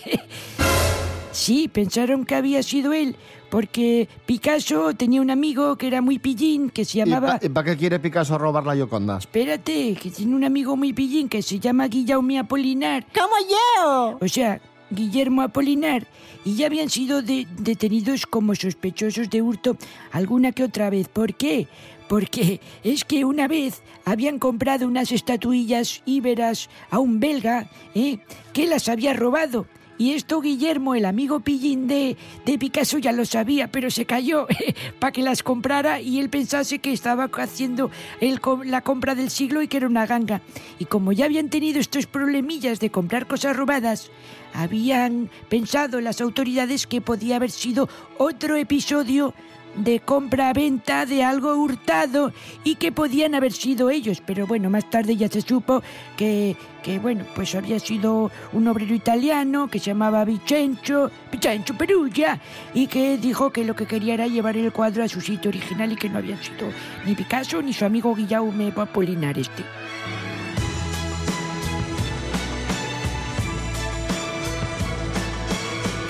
sí, 1.32 1.68
pensaron 1.68 2.26
que 2.26 2.34
había 2.34 2.64
sido 2.64 2.92
él, 2.92 3.16
porque 3.52 4.10
Picasso 4.26 4.96
tenía 4.96 5.22
un 5.22 5.30
amigo 5.30 5.76
que 5.76 5.86
era 5.86 6.02
muy 6.02 6.18
pillín, 6.18 6.72
que 6.72 6.86
se 6.86 6.98
¿Y 6.98 7.02
llamaba... 7.06 7.40
para 7.54 7.72
qué 7.72 7.78
quiere 7.78 8.00
Picasso 8.00 8.36
robar 8.40 8.66
la 8.66 8.76
Yoconda? 8.76 9.20
Espérate, 9.20 9.94
que 9.94 10.10
tiene 10.10 10.36
un 10.36 10.44
amigo 10.44 10.76
muy 10.76 10.92
pillín 10.92 11.30
que 11.30 11.44
se 11.44 11.60
llama 11.60 11.88
Guillaume 11.88 12.40
Apolinar. 12.40 13.06
¡Como 13.14 13.36
yo! 13.48 14.18
O 14.20 14.28
sea, 14.28 14.60
Guillermo 14.90 15.42
Apolinar. 15.42 16.08
Y 16.44 16.56
ya 16.56 16.68
habían 16.68 16.90
sido 16.90 17.22
de- 17.22 17.48
detenidos 17.58 18.26
como 18.26 18.56
sospechosos 18.56 19.30
de 19.30 19.42
hurto 19.42 19.78
alguna 20.12 20.52
que 20.52 20.64
otra 20.64 20.90
vez. 20.90 21.08
¿Por 21.08 21.34
qué? 21.36 21.68
Porque 22.08 22.62
es 22.84 23.04
que 23.04 23.26
una 23.26 23.48
vez 23.48 23.82
habían 24.06 24.38
comprado 24.38 24.88
unas 24.88 25.12
estatuillas 25.12 26.04
íberas 26.06 26.70
a 26.92 27.00
un 27.00 27.20
belga 27.20 27.68
¿eh? 27.96 28.20
que 28.54 28.68
las 28.68 28.90
había 28.90 29.14
robado. 29.14 29.66
Y 29.98 30.12
esto 30.12 30.42
Guillermo, 30.42 30.94
el 30.94 31.06
amigo 31.06 31.40
pillín 31.40 31.88
de, 31.88 32.18
de 32.46 32.60
Picasso, 32.60 32.98
ya 32.98 33.14
lo 33.14 33.24
sabía, 33.24 33.72
pero 33.72 33.90
se 33.90 34.06
cayó 34.06 34.46
para 35.00 35.14
que 35.14 35.22
las 35.22 35.42
comprara 35.42 36.02
y 36.02 36.20
él 36.20 36.30
pensase 36.30 36.80
que 36.80 36.92
estaba 36.92 37.30
haciendo 37.38 37.90
el 38.20 38.42
la 38.66 38.82
compra 38.82 39.16
del 39.16 39.30
siglo 39.30 39.62
y 39.62 39.70
que 39.70 39.78
era 39.78 39.88
una 39.88 40.06
ganga. 40.06 40.42
Y 40.80 40.86
como 40.86 41.14
ya 41.14 41.24
habían 41.26 41.50
tenido 41.50 41.80
estos 41.80 42.08
problemillas 42.08 42.82
de 42.82 42.90
comprar 42.92 43.26
cosas 43.26 43.56
robadas, 43.56 44.12
habían 44.56 45.30
pensado 45.50 46.02
las 46.02 46.22
autoridades 46.22 46.88
que 46.88 47.02
podía 47.02 47.36
haber 47.36 47.52
sido 47.52 47.90
otro 48.18 48.56
episodio 48.56 49.34
de 49.76 50.00
compra-venta 50.00 51.06
de 51.06 51.24
algo 51.24 51.56
hurtado 51.56 52.32
y 52.64 52.76
que 52.76 52.92
podían 52.92 53.36
haber 53.36 53.52
sido 53.52 53.90
ellos. 53.90 54.22
Pero 54.26 54.48
bueno, 54.48 54.70
más 54.70 54.90
tarde 54.90 55.18
ya 55.18 55.28
se 55.28 55.42
supo 55.42 55.84
que, 56.16 56.56
que 56.84 57.00
bueno, 57.00 57.26
pues 57.36 57.56
había 57.56 57.80
sido 57.80 58.32
un 58.54 58.68
obrero 58.68 58.96
italiano 58.96 59.68
que 59.68 59.80
se 59.80 59.88
llamaba 59.88 60.24
Vicencio, 60.26 61.12
Vicencio 61.32 61.78
Perugia, 61.78 62.40
y 62.74 62.88
que 62.88 63.18
dijo 63.18 63.52
que 63.52 63.66
lo 63.66 63.76
que 63.76 63.86
quería 63.86 64.14
era 64.14 64.28
llevar 64.28 64.58
el 64.58 64.72
cuadro 64.72 65.04
a 65.04 65.10
su 65.10 65.22
sitio 65.22 65.50
original 65.50 65.92
y 65.92 65.96
que 65.96 66.10
no 66.10 66.20
habían 66.20 66.42
sido 66.42 66.70
ni 67.06 67.16
Picasso 67.16 67.62
ni 67.62 67.74
su 67.74 67.86
amigo 67.86 68.16
Guillaume 68.16 68.72
Apolinar 68.76 69.38
este. 69.38 69.64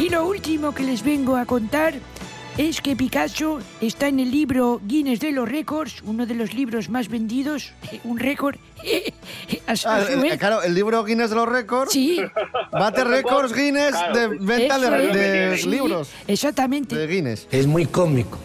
Y 0.06 0.10
lo 0.10 0.28
último 0.28 0.72
que 0.72 0.84
les 0.84 1.02
vengo 1.04 1.36
a 1.36 1.46
contar 1.46 1.96
es 2.60 2.80
que 2.80 2.96
Picasso 2.96 3.60
está 3.82 4.08
en 4.08 4.20
el 4.20 4.30
libro 4.30 4.80
Guinness 4.86 5.20
de 5.20 5.32
los 5.32 5.50
Récords, 5.50 6.04
uno 6.06 6.28
de 6.28 6.36
los 6.36 6.54
libros 6.54 6.90
más 6.90 7.10
vendidos, 7.10 7.74
eh, 7.92 8.00
un 8.04 8.20
récord. 8.20 8.56
Ah, 9.88 10.04
el- 10.08 10.24
el- 10.24 10.38
claro, 10.38 10.62
el 10.62 10.76
libro 10.76 11.04
Guinness 11.04 11.32
de 11.32 11.36
los 11.38 11.50
récords. 11.50 11.92
Sí. 11.92 12.22
Bate 12.72 13.04
récords 13.04 13.52
Guinness 13.52 13.96
de 14.14 14.28
venta 14.40 14.78
de. 14.78 15.58
Sí, 15.58 15.70
libros. 15.70 16.12
Exactamente. 16.28 16.96
De 16.96 17.08
Guinness. 17.08 17.48
Es 17.52 17.66
muy 17.66 17.88
cómico, 17.88 18.38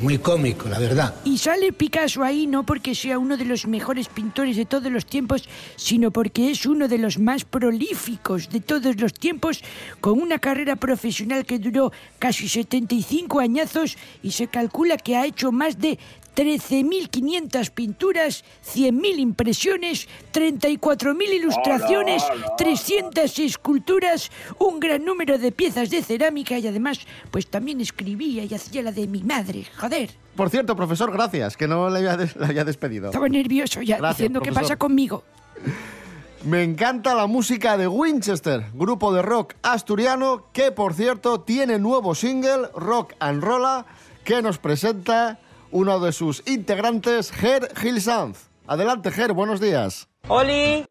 muy 0.00 0.18
cómico, 0.18 0.68
la 0.68 0.78
verdad. 0.78 1.14
Y 1.24 1.38
sale 1.38 1.72
Picasso 1.72 2.22
ahí 2.22 2.46
no 2.46 2.64
porque 2.64 2.94
sea 2.94 3.18
uno 3.18 3.36
de 3.36 3.44
los 3.44 3.66
mejores 3.66 4.08
pintores 4.08 4.56
de 4.56 4.64
todos 4.64 4.90
los 4.90 5.06
tiempos, 5.06 5.48
sino 5.76 6.10
porque 6.10 6.50
es 6.50 6.66
uno 6.66 6.88
de 6.88 6.98
los 6.98 7.18
más 7.18 7.44
prolíficos 7.44 8.48
de 8.50 8.60
todos 8.60 9.00
los 9.00 9.12
tiempos, 9.12 9.62
con 10.00 10.20
una 10.20 10.38
carrera 10.38 10.76
profesional 10.76 11.44
que 11.44 11.58
duró 11.58 11.92
casi 12.18 12.48
75 12.48 13.40
añazos 13.40 13.96
y 14.22 14.32
se 14.32 14.46
calcula 14.48 14.96
que 14.96 15.16
ha 15.16 15.26
hecho 15.26 15.52
más 15.52 15.78
de 15.78 15.98
13.500 16.36 17.70
pinturas, 17.70 18.44
100.000 18.74 19.18
impresiones, 19.18 20.08
34.000 20.32 21.22
ilustraciones, 21.34 22.22
¡Hala, 22.24 22.44
hala! 22.46 22.56
300 22.56 23.38
esculturas, 23.38 24.30
un 24.58 24.80
gran 24.80 25.04
número 25.04 25.38
de 25.38 25.52
piezas 25.52 25.90
de 25.90 26.02
cerámica 26.02 26.58
y 26.58 26.66
además, 26.66 27.00
pues 27.30 27.46
también 27.46 27.80
escribía 27.80 28.44
y 28.44 28.54
hacía 28.54 28.82
la 28.82 28.92
de 28.92 29.06
mi 29.06 29.22
madre, 29.22 29.66
joder. 29.78 30.10
Por 30.36 30.48
cierto, 30.50 30.74
profesor, 30.76 31.12
gracias, 31.12 31.56
que 31.56 31.68
no 31.68 31.90
le 31.90 31.98
había, 31.98 32.16
des- 32.16 32.36
le 32.36 32.46
había 32.46 32.64
despedido. 32.64 33.06
Estaba 33.06 33.28
nervioso 33.28 33.82
ya, 33.82 33.98
Gracias, 33.98 34.18
diciendo 34.18 34.40
qué 34.40 34.46
profesor. 34.52 34.62
pasa 34.68 34.76
conmigo. 34.78 35.24
Me 36.44 36.62
encanta 36.62 37.14
la 37.14 37.26
música 37.26 37.76
de 37.76 37.86
Winchester, 37.86 38.64
grupo 38.72 39.12
de 39.12 39.20
rock 39.20 39.54
asturiano 39.62 40.46
que, 40.54 40.72
por 40.72 40.94
cierto, 40.94 41.40
tiene 41.42 41.78
nuevo 41.78 42.14
single, 42.14 42.68
Rock 42.74 43.12
and 43.20 43.42
Rolla, 43.44 43.84
que 44.24 44.40
nos 44.40 44.56
presenta 44.56 45.38
uno 45.72 46.00
de 46.00 46.12
sus 46.12 46.42
integrantes, 46.46 47.32
Ger 47.32 47.68
Gilsanz. 47.76 48.50
Adelante, 48.66 49.10
Ger, 49.10 49.32
buenos 49.32 49.60
días. 49.60 50.08
¡Oli! 50.28 50.86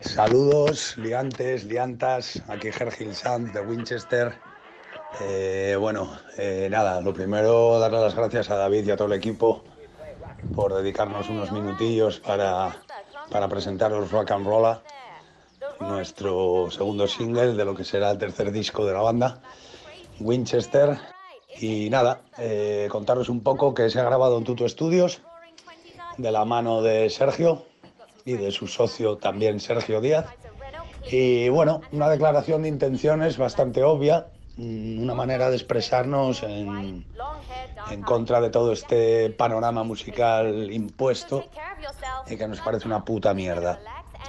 Saludos, 0.00 0.96
liantes, 0.96 1.64
liantas, 1.64 2.42
aquí 2.48 2.72
Gergil 2.72 3.14
Sanz 3.14 3.52
de 3.52 3.60
Winchester. 3.60 4.34
Eh, 5.20 5.76
bueno, 5.78 6.18
eh, 6.38 6.68
nada, 6.70 7.02
lo 7.02 7.12
primero 7.12 7.78
darle 7.78 8.00
las 8.00 8.14
gracias 8.14 8.48
a 8.50 8.56
David 8.56 8.86
y 8.86 8.90
a 8.92 8.96
todo 8.96 9.08
el 9.08 9.14
equipo 9.14 9.62
por 10.54 10.72
dedicarnos 10.74 11.28
unos 11.28 11.52
minutillos 11.52 12.18
para, 12.18 12.76
para 13.30 13.48
presentaros 13.48 14.10
Rock 14.10 14.30
and 14.30 14.46
Rolla, 14.46 14.80
nuestro 15.80 16.70
segundo 16.70 17.06
single 17.06 17.52
de 17.52 17.64
lo 17.66 17.74
que 17.74 17.84
será 17.84 18.10
el 18.10 18.18
tercer 18.18 18.52
disco 18.52 18.86
de 18.86 18.94
la 18.94 19.02
banda, 19.02 19.42
Winchester. 20.18 20.98
Y 21.60 21.90
nada, 21.90 22.22
eh, 22.38 22.88
contaros 22.90 23.28
un 23.28 23.42
poco 23.42 23.74
que 23.74 23.90
se 23.90 24.00
ha 24.00 24.04
grabado 24.04 24.38
en 24.38 24.44
Tuto 24.44 24.66
Studios 24.66 25.20
de 26.16 26.32
la 26.32 26.46
mano 26.46 26.80
de 26.80 27.10
Sergio 27.10 27.66
y 28.24 28.32
de 28.32 28.50
su 28.50 28.66
socio 28.66 29.18
también 29.18 29.60
Sergio 29.60 30.00
Díaz. 30.00 30.24
Y 31.10 31.50
bueno, 31.50 31.82
una 31.92 32.08
declaración 32.08 32.62
de 32.62 32.68
intenciones 32.68 33.36
bastante 33.36 33.82
obvia, 33.82 34.28
mm, 34.56 35.02
una 35.02 35.14
manera 35.14 35.50
de 35.50 35.56
expresarnos 35.56 36.42
en, 36.42 37.04
en 37.90 38.02
contra 38.02 38.40
de 38.40 38.48
todo 38.48 38.72
este 38.72 39.28
panorama 39.28 39.82
musical 39.82 40.72
impuesto 40.72 41.44
y 42.26 42.38
que 42.38 42.48
nos 42.48 42.60
parece 42.60 42.86
una 42.86 43.04
puta 43.04 43.34
mierda. 43.34 43.80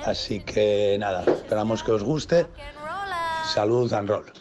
Así 0.04 0.42
que 0.42 0.98
nada, 1.00 1.24
esperamos 1.28 1.82
que 1.82 1.94
os 1.94 2.04
guste. 2.04 2.48
Salud 3.46 3.92
and 3.94 4.10
roll. 4.10 4.41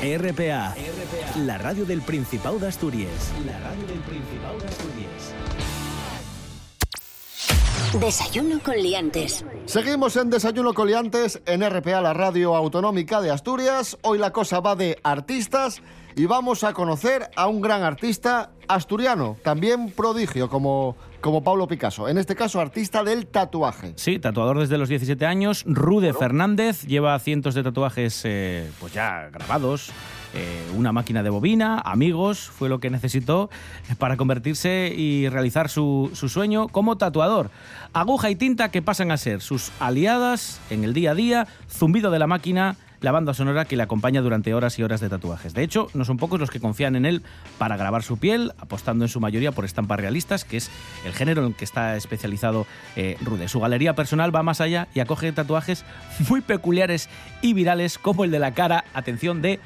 RPA. 0.00 0.76
La 1.38 1.58
radio 1.58 1.84
del 1.84 2.02
Principado 2.02 2.60
de 2.60 2.68
Asturias. 2.68 3.32
La 3.44 3.58
radio 3.58 3.84
del 3.84 3.98
Principado 3.98 4.56
de 4.60 4.68
Asturias. 4.68 5.34
Desayuno 8.00 8.60
con 8.62 8.76
liantes. 8.76 9.44
Seguimos 9.66 10.14
en 10.14 10.30
Desayuno 10.30 10.72
Coliantes 10.72 11.42
en 11.46 11.68
RPA, 11.68 12.00
la 12.00 12.14
radio 12.14 12.54
autonómica 12.54 13.20
de 13.20 13.32
Asturias. 13.32 13.98
Hoy 14.02 14.18
la 14.18 14.30
cosa 14.30 14.60
va 14.60 14.76
de 14.76 15.00
artistas 15.02 15.82
y 16.14 16.26
vamos 16.26 16.62
a 16.62 16.74
conocer 16.74 17.28
a 17.34 17.48
un 17.48 17.60
gran 17.60 17.82
artista 17.82 18.52
asturiano, 18.68 19.36
también 19.42 19.90
prodigio 19.90 20.48
como, 20.48 20.94
como 21.20 21.42
Pablo 21.42 21.66
Picasso. 21.66 22.08
En 22.08 22.18
este 22.18 22.34
caso, 22.36 22.60
artista 22.60 23.02
del 23.04 23.26
tatuaje. 23.26 23.92
Sí, 23.96 24.18
tatuador 24.18 24.58
desde 24.58 24.78
los 24.78 24.88
17 24.88 25.26
años. 25.26 25.64
Rude 25.66 26.12
Fernández 26.12 26.82
lleva 26.86 27.18
cientos 27.18 27.54
de 27.54 27.62
tatuajes 27.62 28.22
eh, 28.24 28.70
pues 28.80 28.92
ya 28.92 29.28
grabados. 29.32 29.90
eh, 30.34 30.70
una 30.76 30.92
máquina 30.92 31.22
de 31.22 31.30
bobina, 31.30 31.80
amigos, 31.80 32.50
fue 32.50 32.68
lo 32.68 32.80
que 32.80 32.90
necesitó 32.90 33.48
para 33.98 34.16
convertirse 34.16 34.92
y 34.94 35.28
realizar 35.28 35.68
su, 35.70 36.10
su 36.14 36.28
sueño 36.28 36.68
como 36.68 36.98
tatuador. 36.98 37.50
Aguja 37.94 38.30
y 38.30 38.36
tinta 38.36 38.70
que 38.70 38.82
pasan 38.82 39.10
a 39.10 39.16
ser 39.16 39.40
sus 39.40 39.72
aliadas 39.80 40.60
en 40.70 40.84
el 40.84 40.92
día 40.92 41.12
a 41.12 41.14
día, 41.14 41.46
zumbido 41.70 42.10
de 42.10 42.18
la 42.18 42.26
máquina, 42.26 42.76
la 43.00 43.12
banda 43.12 43.34
sonora 43.34 43.64
que 43.64 43.76
le 43.76 43.82
acompaña 43.82 44.20
durante 44.20 44.54
horas 44.54 44.78
y 44.78 44.82
horas 44.82 45.00
de 45.00 45.08
tatuajes. 45.08 45.54
De 45.54 45.62
hecho, 45.62 45.88
no 45.94 46.04
son 46.04 46.16
pocos 46.16 46.40
los 46.40 46.50
que 46.50 46.60
confían 46.60 46.96
en 46.96 47.06
él 47.06 47.22
para 47.58 47.76
grabar 47.76 48.02
su 48.02 48.18
piel, 48.18 48.52
apostando 48.58 49.04
en 49.04 49.08
su 49.08 49.20
mayoría 49.20 49.52
por 49.52 49.64
estampas 49.64 50.00
realistas, 50.00 50.44
que 50.44 50.56
es 50.56 50.70
el 51.04 51.12
género 51.12 51.42
en 51.42 51.48
el 51.48 51.54
que 51.54 51.64
está 51.64 51.96
especializado 51.96 52.66
eh, 52.96 53.16
Rude. 53.22 53.48
Su 53.48 53.60
galería 53.60 53.94
personal 53.94 54.34
va 54.34 54.42
más 54.42 54.60
allá 54.60 54.88
y 54.94 55.00
acoge 55.00 55.32
tatuajes 55.32 55.84
muy 56.28 56.40
peculiares 56.40 57.08
y 57.42 57.54
virales, 57.54 57.98
como 57.98 58.24
el 58.24 58.30
de 58.30 58.38
la 58.38 58.52
cara, 58.52 58.84
atención, 58.94 59.42
de 59.42 59.60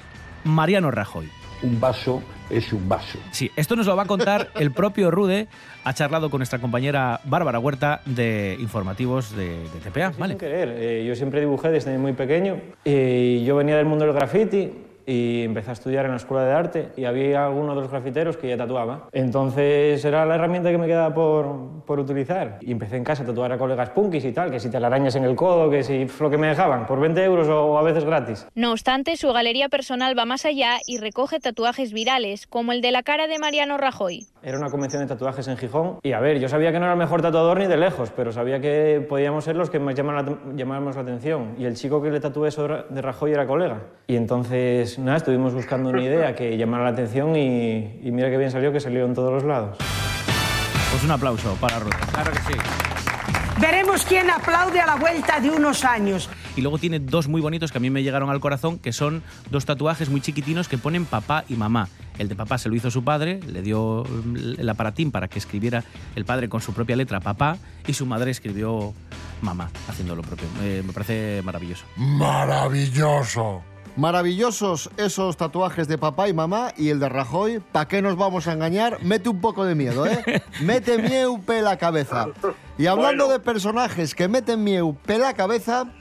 Mariano 0.45 0.91
Rajoy. 0.91 1.29
Un 1.63 1.81
vaso 1.81 2.23
es 2.53 2.73
un 2.73 2.89
vaso. 2.89 3.19
Sí, 3.31 3.51
esto 3.57 3.75
nos 3.77 3.87
lo 3.87 3.97
va 3.97 4.03
a 4.03 4.07
contar 4.07 4.51
el 4.55 4.71
propio 4.73 5.11
Rude. 5.11 5.49
Ha 5.85 5.95
charlado 5.95 6.31
con 6.31 6.39
nuestra 6.39 6.59
compañera 6.59 7.21
Bárbara 7.25 7.59
Huerta 7.59 8.03
de 8.07 8.57
informativos 8.61 9.35
de, 9.35 9.69
de 9.69 9.81
TPA. 9.91 10.13
Vale. 10.19 10.35
Sin 10.35 10.39
querer, 10.39 10.77
eh, 10.79 11.05
yo 11.07 11.17
siempre 11.17 11.41
dibujé 11.41 11.71
desde 11.71 11.97
muy 11.99 12.13
pequeño. 12.13 12.59
Eh, 12.85 13.43
yo 13.47 13.57
venía 13.57 13.77
del 13.77 13.87
mundo 13.87 14.05
del 14.05 14.15
graffiti 14.15 14.71
y 15.07 15.43
empecé 15.43 15.71
a 15.71 15.73
estudiar 15.73 16.05
en 16.05 16.13
la 16.13 16.17
escuela 16.17 16.45
de 16.45 16.53
arte 16.53 16.93
y 16.97 17.05
había 17.05 17.47
algunos 17.47 17.75
de 17.75 17.83
los 17.83 17.91
grafiteros 17.91 18.37
que 18.37 18.49
ya 18.49 18.57
tatuaba. 18.57 19.09
Entonces 19.13 20.05
era 20.05 20.25
la 20.27 20.35
herramienta 20.35 20.71
que 20.71 20.79
me 20.79 20.87
quedaba 20.87 21.15
por, 21.15 21.85
por 21.87 21.99
utilizar. 21.99 22.59
Y 22.61 22.73
empecé 22.73 22.97
en 22.97 23.05
casa 23.05 23.23
a 23.23 23.27
tatuar 23.27 23.53
a 23.53 23.59
colegas 23.59 23.91
punkis 23.91 24.25
y 24.25 24.33
tal, 24.33 24.51
que 24.51 24.61
si 24.61 24.71
te 24.71 24.83
en 24.83 25.25
el 25.25 25.37
codo, 25.37 25.71
que 25.71 25.83
si 25.83 26.07
lo 26.21 26.31
que 26.31 26.37
me 26.39 26.49
dejaban, 26.49 26.87
por 26.87 27.01
20 27.01 27.25
euros 27.25 27.49
o 27.49 27.79
a 27.79 27.83
veces 27.83 28.05
gratis. 28.05 28.47
No 28.55 28.73
obstante, 28.73 29.17
su 29.17 29.33
galería 29.33 29.69
personal 29.69 30.19
va 30.19 30.25
más 30.25 30.45
allá 30.45 30.79
y 30.87 30.99
recoge 30.99 31.41
tatuajes 31.41 31.93
virales, 31.93 32.47
como 32.47 32.73
el 32.73 32.83
de 32.83 32.93
la 32.93 33.03
cara 33.03 33.27
de 33.27 33.39
Mariano 33.39 33.79
Rajoy. 33.79 34.27
Era 34.45 34.59
una 34.59 34.71
convención 34.71 35.01
de 35.03 35.07
tatuajes 35.07 35.47
en 35.47 35.57
Gijón 35.57 35.99
y 36.03 36.13
a 36.13 36.19
ver, 36.21 36.41
yo 36.41 36.49
sabía 36.49 36.73
que 36.73 36.81
no 36.81 36.87
era 36.87 36.95
el 36.95 36.99
mejor 36.99 37.23
tatuador 37.23 37.59
ni 37.61 37.69
de 37.69 37.77
lejos, 37.77 38.11
pero 38.11 38.33
sabía 38.33 38.61
que 38.61 39.05
podíamos 39.09 39.45
ser 39.45 39.55
los 39.55 39.71
que 39.71 39.79
más 39.79 39.95
llamaran 39.95 40.27
la, 40.27 40.55
llamáramos 40.57 40.97
la 40.97 41.03
atención. 41.03 41.55
Y 41.59 41.65
el 41.65 41.77
chico 41.77 42.03
que 42.03 42.11
le 42.11 42.19
tatué 42.19 42.49
eso 42.49 42.67
de 42.67 43.03
Rajoy 43.03 43.33
era 43.33 43.47
colega. 43.47 43.83
Y 44.09 44.17
entonces, 44.17 44.99
nada, 44.99 45.19
estuvimos 45.19 45.55
buscando 45.55 45.91
una 45.91 46.03
idea 46.03 46.35
que 46.35 46.57
llamara 46.57 46.83
la 46.85 46.91
atención 46.91 47.37
y, 47.37 48.01
y 48.03 48.11
mira 48.11 48.31
qué 48.31 48.37
bien 48.37 48.51
salió, 48.51 48.73
que 48.73 48.81
salió 48.81 49.05
en 49.05 49.15
todos 49.15 49.33
los 49.33 49.45
lados. 49.45 49.79
Pues 50.91 51.05
un 51.05 51.13
aplauso 51.13 51.57
para 51.61 51.79
Rude. 51.79 51.97
Claro 52.13 52.33
que 52.33 52.39
sí. 52.41 52.92
Veremos 53.63 54.05
quién 54.05 54.29
aplaude 54.29 54.81
a 54.81 54.87
la 54.87 54.97
vuelta 54.97 55.39
de 55.39 55.49
unos 55.49 55.85
años. 55.85 56.29
Y 56.57 56.63
luego 56.63 56.79
tiene 56.79 56.99
dos 56.99 57.29
muy 57.29 57.41
bonitos 57.41 57.71
que 57.71 57.79
a 57.79 57.81
mí 57.81 57.91
me 57.91 58.03
llegaron 58.03 58.29
al 58.29 58.41
corazón, 58.41 58.81
que 58.81 58.93
son 58.93 59.23
dos 59.53 59.67
tatuajes 59.67 60.09
muy 60.09 60.21
chiquitinos 60.21 60.67
que 60.67 60.79
ponen 60.79 61.07
papá 61.07 61.45
y 61.49 61.55
mamá. 61.55 61.89
El 62.19 62.29
de 62.29 62.35
papá 62.35 62.59
se 62.59 62.69
lo 62.69 62.75
hizo 62.75 62.91
su 62.91 63.05
padre, 63.05 63.39
le 63.47 63.63
dio 63.63 64.05
el 64.35 64.69
aparatín 64.69 65.13
para 65.13 65.29
que 65.29 65.39
escribiera 65.39 65.85
el 66.17 66.25
padre 66.25 66.49
con 66.49 66.61
su 66.61 66.75
propia 66.75 66.97
letra 66.97 67.21
papá 67.21 67.57
y 67.87 67.93
su 67.93 68.05
madre 68.05 68.33
escribió 68.33 68.95
mamá 69.43 69.71
haciendo 69.89 70.17
lo 70.17 70.23
propio. 70.23 70.49
Eh, 70.61 70.83
me 70.85 70.93
parece 70.93 71.41
maravilloso. 71.45 71.85
Maravilloso. 71.97 73.63
Maravillosos 73.97 74.89
esos 74.97 75.37
tatuajes 75.37 75.87
de 75.87 75.99
papá 75.99 76.29
y 76.29 76.33
mamá 76.33 76.73
y 76.79 76.89
el 76.89 76.99
de 76.99 77.11
Rajoy. 77.11 77.61
¿Para 77.61 77.89
qué 77.89 78.01
nos 78.01 78.17
vamos 78.17 78.47
a 78.47 78.53
engañar? 78.53 79.03
Mete 79.03 79.29
un 79.29 79.41
poco 79.41 79.67
de 79.67 79.75
miedo, 79.75 80.07
¿eh? 80.07 80.43
Mete 80.63 80.97
miedo 80.97 81.39
la 81.61 81.77
cabeza. 81.77 82.29
Y 82.79 82.87
hablando 82.87 83.29
de 83.29 83.39
personajes 83.39 84.15
que 84.15 84.29
meten 84.29 84.65
miedo 84.65 84.97
la 85.07 85.35
cabeza, 85.35 85.93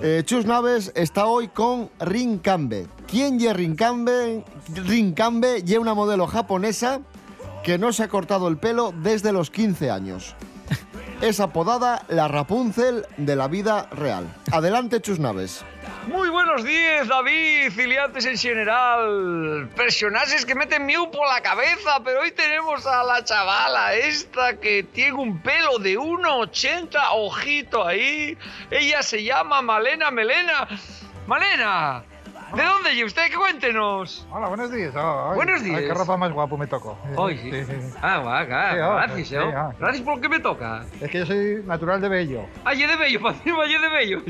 eh, 0.00 0.22
Chus 0.24 0.46
Naves 0.46 0.90
está 0.94 1.26
hoy 1.26 1.48
con 1.48 1.90
Rincambe. 2.00 2.86
¿Quién 3.06 3.38
es 3.38 3.54
Rincambe? 3.54 4.42
Rincambe 4.74 5.62
y 5.66 5.76
una 5.76 5.92
modelo 5.92 6.26
japonesa 6.26 7.00
que 7.62 7.76
no 7.76 7.92
se 7.92 8.04
ha 8.04 8.08
cortado 8.08 8.48
el 8.48 8.56
pelo 8.56 8.94
desde 9.02 9.32
los 9.32 9.50
15 9.50 9.90
años. 9.90 10.34
Es 11.20 11.40
apodada 11.40 12.04
la 12.08 12.28
Rapunzel 12.28 13.06
de 13.18 13.36
la 13.36 13.48
vida 13.48 13.88
real. 13.92 14.34
Adelante, 14.50 15.00
Chus 15.00 15.18
Naves. 15.18 15.64
Muy 16.06 16.28
buenos 16.28 16.62
días, 16.64 17.08
David, 17.08 17.70
filiantes 17.72 18.26
en 18.26 18.36
general. 18.36 19.70
Personajes 19.74 20.44
que 20.44 20.54
meten 20.54 20.84
miedo 20.84 21.10
por 21.10 21.26
la 21.26 21.40
cabeza, 21.40 22.00
pero 22.04 22.20
hoy 22.20 22.30
tenemos 22.32 22.86
a 22.86 23.02
la 23.04 23.24
chavala 23.24 23.94
esta 23.94 24.60
que 24.60 24.82
tiene 24.82 25.14
un 25.14 25.40
pelo 25.40 25.78
de 25.78 25.98
1,80, 25.98 26.98
ojito 27.12 27.86
ahí. 27.86 28.36
Ella 28.70 29.02
se 29.02 29.24
llama 29.24 29.62
Malena 29.62 30.10
Melena. 30.10 30.68
Malena, 31.26 32.04
¿de 32.54 32.62
dónde 32.62 32.94
llega 32.94 33.06
usted? 33.06 33.22
Cuéntenos. 33.36 34.26
Hola, 34.30 34.48
buenos 34.48 34.70
días. 34.70 34.92
Ah, 34.96 35.28
ay, 35.30 35.36
Buenos 35.36 35.62
días. 35.62 35.78
Ay, 35.78 35.86
qué 35.88 35.94
ropa 35.94 36.16
más 36.16 36.32
guapo 36.32 36.56
me 36.56 36.66
tocó. 36.66 36.96
Hoy 37.16 37.38
sí. 37.38 37.50
Ah, 38.02 38.20
Sí, 38.24 38.28
ah, 38.30 38.44
gracias, 38.44 39.28
sí, 39.28 39.34
¿no? 39.34 39.42
ah. 39.56 39.72
Gracias 39.78 40.02
por 40.04 40.16
lo 40.16 40.20
que 40.20 40.28
me 40.28 40.40
toca. 40.40 40.84
Es 41.00 41.10
que 41.10 41.18
yo 41.20 41.26
soy 41.26 41.62
natural 41.66 42.00
de 42.00 42.08
Bello. 42.08 42.42
Ah, 42.64 42.74
de 42.74 42.96
bello, 42.96 43.20
para 43.20 43.34
encima 43.36 43.66
ye 43.66 43.78
de 43.78 43.88
bello. 43.88 44.22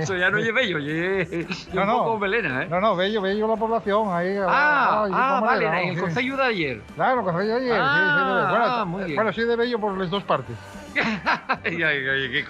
Eso 0.00 0.16
ya 0.16 0.30
no 0.30 0.38
ye 0.38 0.52
bello, 0.52 0.78
ye 0.78 1.46
No, 1.72 1.82
un 1.82 1.86
no. 1.88 1.98
poco 2.04 2.18
melena, 2.18 2.62
¿eh? 2.62 2.68
No, 2.70 2.80
no, 2.80 2.96
Bello, 2.96 3.20
Bello 3.20 3.48
la 3.48 3.56
población. 3.56 4.08
Ahí, 4.12 4.36
Ah, 4.38 5.04
ay, 5.04 5.10
ah, 5.14 5.40
vale, 5.44 5.66
en 5.66 5.88
el 5.90 6.00
concello 6.00 6.36
de 6.36 6.42
ayer. 6.44 6.82
Claro, 6.94 7.24
con 7.24 7.36
ayer, 7.36 7.60
sí, 7.60 7.68
Ah, 7.72 8.16
soy 8.16 8.24
de. 8.26 8.50
Bueno, 8.50 8.64
ah, 8.68 8.84
muy 8.84 9.04
bien. 9.04 9.16
bueno, 9.16 9.32
soy 9.32 9.44
de 9.44 9.56
Bello 9.56 9.78
por 9.78 9.96
las 9.98 10.10
dos 10.10 10.22
partes. 10.24 10.56
Ay, 11.64 11.82
ay, 11.82 12.08
ay, 12.08 12.30
qué 12.30 12.44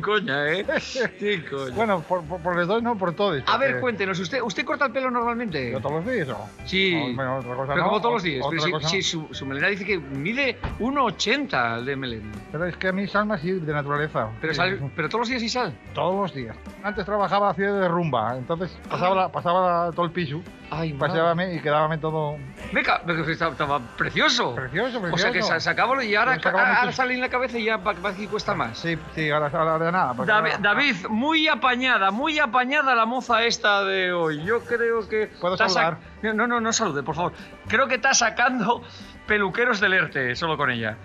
coña, 0.00 0.52
¿eh? 0.52 0.64
Coña. 1.50 1.74
Bueno, 1.74 2.00
por, 2.02 2.22
por, 2.24 2.40
por 2.40 2.56
las 2.56 2.66
dos 2.66 2.82
no, 2.82 2.96
por 2.96 3.14
todos. 3.14 3.42
A 3.46 3.56
ver, 3.58 3.70
porque- 3.70 3.80
cuéntenos, 3.80 4.18
¿usted, 4.20 4.40
¿usted 4.42 4.64
corta 4.64 4.86
el 4.86 4.92
pelo 4.92 5.10
normalmente? 5.10 5.72
¿Yo 5.72 5.80
todos 5.80 6.04
los 6.04 6.12
días? 6.14 6.28
Sí, 6.64 6.94
No, 6.94 7.14
bueno, 7.14 7.36
otra 7.38 7.54
cosa 7.54 7.72
pero 7.74 7.84
no, 7.84 7.88
como 7.90 8.00
todos 8.00 8.14
los 8.14 8.22
días. 8.22 8.46
Pero 8.50 8.62
si, 8.62 8.70
cosa 8.70 8.88
si 8.88 9.02
su, 9.02 9.28
su 9.32 9.46
melena 9.46 9.68
dice 9.68 9.84
que 9.84 9.98
mide 9.98 10.56
1,80 10.80 11.78
el 11.78 11.84
de 11.84 11.96
melena. 11.96 12.32
Pero 12.52 12.66
es 12.66 12.76
que 12.76 12.88
a 12.88 12.92
mí 12.92 13.06
salma 13.06 13.34
así 13.36 13.52
de 13.52 13.72
naturaleza. 13.72 14.28
Pero, 14.40 14.52
Sí. 14.52 14.56
sal- 14.56 14.90
pero 14.96 15.08
todos 15.08 15.20
los 15.20 15.28
días 15.28 15.40
sí 15.40 15.48
sal. 15.48 15.72
Todos 15.94 16.14
los 16.16 16.34
días. 16.34 16.56
Antes 16.82 17.04
trabajaba 17.04 17.50
haciendo 17.50 17.76
de 17.76 17.88
rumba, 17.88 18.36
entonces 18.36 18.76
pasaba, 18.88 19.14
la- 19.14 19.28
pasaba 19.32 19.86
la- 19.86 19.92
todo 19.92 20.06
el 20.06 20.12
piso, 20.12 20.40
Ay, 20.70 20.92
paseábame 20.92 21.54
y 21.54 21.60
quedábame 21.60 21.98
todo 21.98 22.36
que 22.72 23.32
estaba, 23.32 23.52
estaba 23.52 23.80
precioso. 23.96 24.54
precioso, 24.54 25.00
precioso. 25.00 25.14
O 25.14 25.18
sea 25.18 25.32
que 25.32 25.42
sa- 25.42 25.58
sacábalo 25.60 26.02
y 26.02 26.14
ahora, 26.14 26.38
ahora 26.44 26.92
sale 26.92 27.14
en 27.14 27.20
la 27.20 27.28
cabeza 27.30 27.58
y 27.58 27.64
ya 27.64 27.78
pa- 27.78 27.94
parece 27.94 28.22
que 28.22 28.28
cuesta 28.28 28.54
más. 28.54 28.78
Sí, 28.78 28.98
sí, 29.14 29.30
ahora, 29.30 29.50
ahora 29.52 29.78
de 29.84 29.92
nada. 29.92 30.12
David, 30.14 30.30
ahora- 30.30 30.58
David, 30.58 30.96
muy 31.08 31.48
apañada, 31.48 32.10
muy 32.10 32.38
apañada 32.38 32.94
la 32.94 33.06
moza 33.06 33.42
esta 33.44 33.82
de 33.84 34.12
hoy. 34.12 34.44
Yo 34.44 34.60
creo 34.60 35.08
que. 35.08 35.28
¿Puedo 35.40 35.56
sac- 35.56 35.68
saludar? 35.70 35.98
No, 36.22 36.46
no, 36.46 36.60
no 36.60 36.72
salude, 36.72 37.02
por 37.02 37.14
favor. 37.14 37.32
Creo 37.68 37.88
que 37.88 37.94
está 37.94 38.12
sacando 38.12 38.82
peluqueros 39.26 39.80
del 39.80 39.94
ERTE 39.94 40.34
solo 40.36 40.56
con 40.56 40.70
ella. 40.70 40.96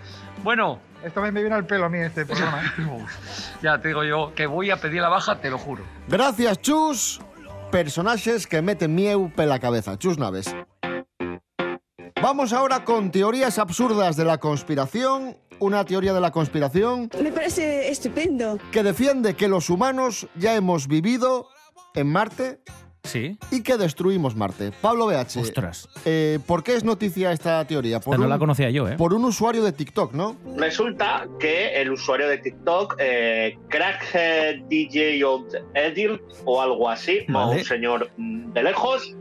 Bueno. 0.43 0.80
Esto 1.04 1.19
me 1.21 1.32
viene 1.32 1.54
al 1.54 1.65
pelo 1.65 1.86
a 1.86 1.89
mí 1.89 1.99
este 1.99 2.26
programa. 2.26 2.62
¿eh? 2.63 3.06
ya 3.62 3.78
te 3.80 3.89
digo 3.89 4.04
yo 4.06 4.34
que 4.36 4.45
voy 4.45 4.71
a 4.71 4.78
pedir 4.78 5.02
la 5.02 5.10
baja, 5.10 5.36
te 5.39 5.49
lo 5.49 5.58
juro. 5.58 5.84
Gracias, 6.08 6.62
Chus. 6.62 7.21
Personajes 7.74 8.46
que 8.46 8.62
meten 8.62 8.94
miedo 8.94 9.32
la 9.36 9.58
cabeza. 9.58 9.98
Chus 9.98 10.20
Naves. 10.20 10.56
Vamos 12.22 12.54
ahora 12.54 12.86
con 12.86 13.10
teorías 13.10 13.58
absurdas 13.58 14.16
de 14.16 14.26
la 14.26 14.38
conspiración. 14.38 15.36
Una 15.58 15.84
teoría 15.84 16.14
de 16.14 16.22
la 16.22 16.30
conspiración 16.30 17.10
Me 17.20 17.32
parece 17.32 17.90
estupendo. 17.90 18.60
que 18.72 18.84
defiende 18.84 19.34
que 19.36 19.48
los 19.48 19.72
humanos 19.72 20.28
ya 20.36 20.54
hemos 20.54 20.88
vivido 20.88 21.48
en 21.96 22.12
Marte, 22.12 22.62
Sí. 23.04 23.38
y 23.52 23.62
que 23.63 23.78
destruimos 23.78 24.36
Marte. 24.36 24.72
Pablo 24.82 25.08
BH, 25.08 25.38
Ostras. 25.42 25.89
eh, 26.06 26.39
¿por 26.48 26.63
qué 26.63 26.76
es 26.76 26.86
noticia 26.86 27.34
esta 27.34 27.66
teoría? 27.66 27.98
Esta 27.98 28.18
no 28.18 28.28
la 28.28 28.39
conocía 28.39 28.70
yo, 28.70 28.88
¿eh? 28.88 28.96
Por 28.96 29.13
un 29.13 29.26
usuario 29.26 29.62
de 29.63 29.74
TikTok, 29.74 30.13
¿no? 30.13 30.38
Resulta 30.56 31.28
que 31.38 31.82
el 31.82 31.92
usuario 31.92 32.30
de 32.30 32.38
TikTok, 32.38 32.96
eh, 33.00 33.58
Crackhead 33.68 34.62
DJ 34.70 35.22
Old 35.26 35.54
Edil 35.74 36.22
o 36.46 36.62
algo 36.62 36.89
así, 36.89 37.26
o 37.34 37.52
un 37.52 37.63
señor 37.63 38.10
mm, 38.16 38.54
de 38.54 38.63
lejos, 38.63 39.13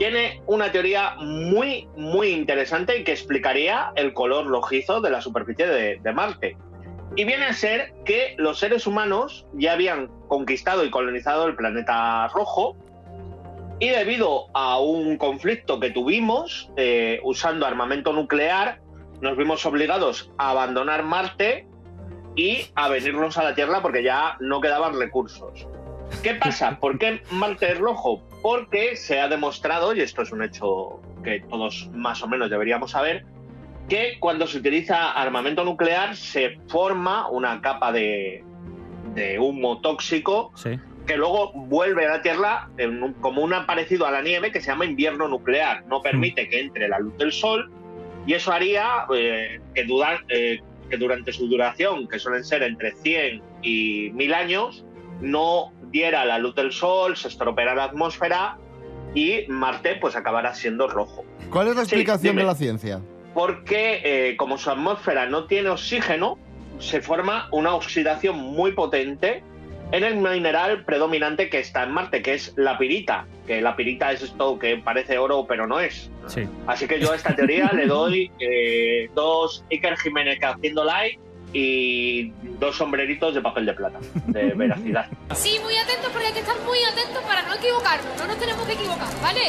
tiene 0.00 0.42
una 0.46 0.72
teoría 0.72 1.14
muy, 1.20 1.86
muy 1.96 2.30
interesante 2.30 2.98
y 2.98 3.04
que 3.04 3.12
explicaría 3.12 3.92
el 3.94 4.12
color 4.12 4.46
rojizo 4.48 5.00
de 5.00 5.10
la 5.10 5.20
superficie 5.20 5.68
de, 5.68 6.00
de 6.02 6.12
Marte. 6.12 6.56
Y 7.16 7.24
viene 7.24 7.44
a 7.44 7.52
ser 7.52 7.94
que 8.04 8.34
los 8.38 8.58
seres 8.58 8.88
humanos 8.88 9.46
ya 9.52 9.74
habían 9.74 10.08
conquistado 10.26 10.84
y 10.84 10.90
colonizado 10.90 11.46
el 11.46 11.54
planeta 11.54 12.26
rojo 12.34 12.76
y 13.80 13.88
debido 13.88 14.46
a 14.54 14.78
un 14.78 15.16
conflicto 15.16 15.80
que 15.80 15.90
tuvimos 15.90 16.70
eh, 16.76 17.20
usando 17.24 17.66
armamento 17.66 18.12
nuclear, 18.12 18.80
nos 19.20 19.36
vimos 19.36 19.64
obligados 19.66 20.30
a 20.38 20.50
abandonar 20.50 21.04
Marte 21.04 21.66
y 22.36 22.66
a 22.74 22.88
venirnos 22.88 23.38
a 23.38 23.44
la 23.44 23.54
Tierra 23.54 23.82
porque 23.82 24.02
ya 24.02 24.36
no 24.40 24.60
quedaban 24.60 24.98
recursos. 24.98 25.66
¿Qué 26.22 26.34
pasa? 26.34 26.78
¿Por 26.80 26.98
qué 26.98 27.22
Marte 27.30 27.72
es 27.72 27.78
rojo? 27.78 28.22
Porque 28.42 28.96
se 28.96 29.20
ha 29.20 29.28
demostrado, 29.28 29.94
y 29.94 30.00
esto 30.00 30.22
es 30.22 30.32
un 30.32 30.42
hecho 30.42 31.00
que 31.22 31.40
todos 31.48 31.90
más 31.92 32.22
o 32.22 32.28
menos 32.28 32.50
deberíamos 32.50 32.92
saber, 32.92 33.24
que 33.88 34.18
cuando 34.20 34.46
se 34.46 34.58
utiliza 34.58 35.12
armamento 35.12 35.64
nuclear 35.64 36.16
se 36.16 36.58
forma 36.68 37.28
una 37.28 37.60
capa 37.60 37.92
de, 37.92 38.44
de 39.14 39.38
humo 39.38 39.80
tóxico 39.80 40.52
Sí. 40.54 40.78
Que 41.06 41.16
luego 41.16 41.52
vuelve 41.52 42.06
a 42.06 42.10
la 42.10 42.22
Tierra 42.22 42.68
en 42.78 43.02
un- 43.02 43.12
como 43.14 43.42
un 43.42 43.52
parecido 43.66 44.06
a 44.06 44.10
la 44.10 44.22
nieve 44.22 44.50
que 44.50 44.60
se 44.60 44.68
llama 44.68 44.84
invierno 44.86 45.28
nuclear. 45.28 45.84
No 45.86 46.00
permite 46.02 46.48
que 46.48 46.60
entre 46.60 46.88
la 46.88 46.98
luz 46.98 47.16
del 47.18 47.32
Sol 47.32 47.70
y 48.26 48.32
eso 48.32 48.52
haría 48.52 49.06
eh, 49.14 49.60
que, 49.74 49.86
eh, 50.28 50.60
que 50.88 50.96
durante 50.96 51.32
su 51.32 51.46
duración, 51.48 52.08
que 52.08 52.18
suelen 52.18 52.44
ser 52.44 52.62
entre 52.62 52.92
100 52.92 53.42
y 53.62 54.10
1000 54.14 54.32
años, 54.34 54.84
no 55.20 55.72
diera 55.90 56.24
la 56.24 56.38
luz 56.38 56.54
del 56.54 56.72
Sol, 56.72 57.16
se 57.16 57.28
estropeara 57.28 57.74
la 57.74 57.84
atmósfera 57.84 58.56
y 59.14 59.44
Marte 59.48 59.96
pues 60.00 60.16
acabará 60.16 60.54
siendo 60.54 60.88
rojo. 60.88 61.24
¿Cuál 61.50 61.68
es 61.68 61.76
la 61.76 61.84
Sí, 61.84 61.90
explicación 61.94 62.32
dime. 62.32 62.42
de 62.42 62.46
la 62.48 62.54
ciencia? 62.54 63.00
Porque 63.34 64.00
eh, 64.04 64.36
como 64.36 64.58
su 64.58 64.70
atmósfera 64.70 65.26
no 65.26 65.46
tiene 65.46 65.68
oxígeno, 65.68 66.38
se 66.78 67.00
forma 67.00 67.48
una 67.52 67.74
oxidación 67.74 68.36
muy 68.36 68.72
potente 68.72 69.42
en 69.94 70.02
el 70.02 70.16
mineral 70.16 70.84
predominante 70.84 71.48
que 71.48 71.60
está 71.60 71.84
en 71.84 71.92
Marte, 71.92 72.20
que 72.20 72.34
es 72.34 72.52
la 72.56 72.76
pirita. 72.76 73.26
Que 73.46 73.62
la 73.62 73.76
pirita 73.76 74.10
es 74.10 74.22
esto 74.22 74.58
que 74.58 74.76
parece 74.76 75.18
oro, 75.18 75.46
pero 75.46 75.68
no 75.68 75.78
es. 75.78 76.10
Sí. 76.26 76.48
Así 76.66 76.88
que 76.88 76.98
yo 76.98 77.12
a 77.12 77.16
esta 77.16 77.36
teoría 77.36 77.70
le 77.72 77.86
doy 77.86 78.28
eh, 78.40 79.08
dos 79.14 79.64
Iker 79.70 79.96
Jiménez 79.96 80.40
haciendo 80.42 80.82
like 80.82 81.20
y 81.52 82.30
dos 82.58 82.76
sombreritos 82.76 83.36
de 83.36 83.40
papel 83.40 83.66
de 83.66 83.74
plata, 83.74 84.00
de 84.26 84.46
veracidad. 84.56 85.06
Sí, 85.32 85.60
muy 85.62 85.76
atentos 85.76 86.10
porque 86.10 86.26
hay 86.26 86.32
que 86.32 86.40
estar 86.40 86.60
muy 86.62 86.78
atentos 86.82 87.22
para 87.22 87.42
no 87.42 87.54
equivocarnos. 87.54 88.18
No 88.18 88.26
nos 88.26 88.38
tenemos 88.40 88.66
que 88.66 88.72
equivocar, 88.72 89.08
¿vale? 89.22 89.40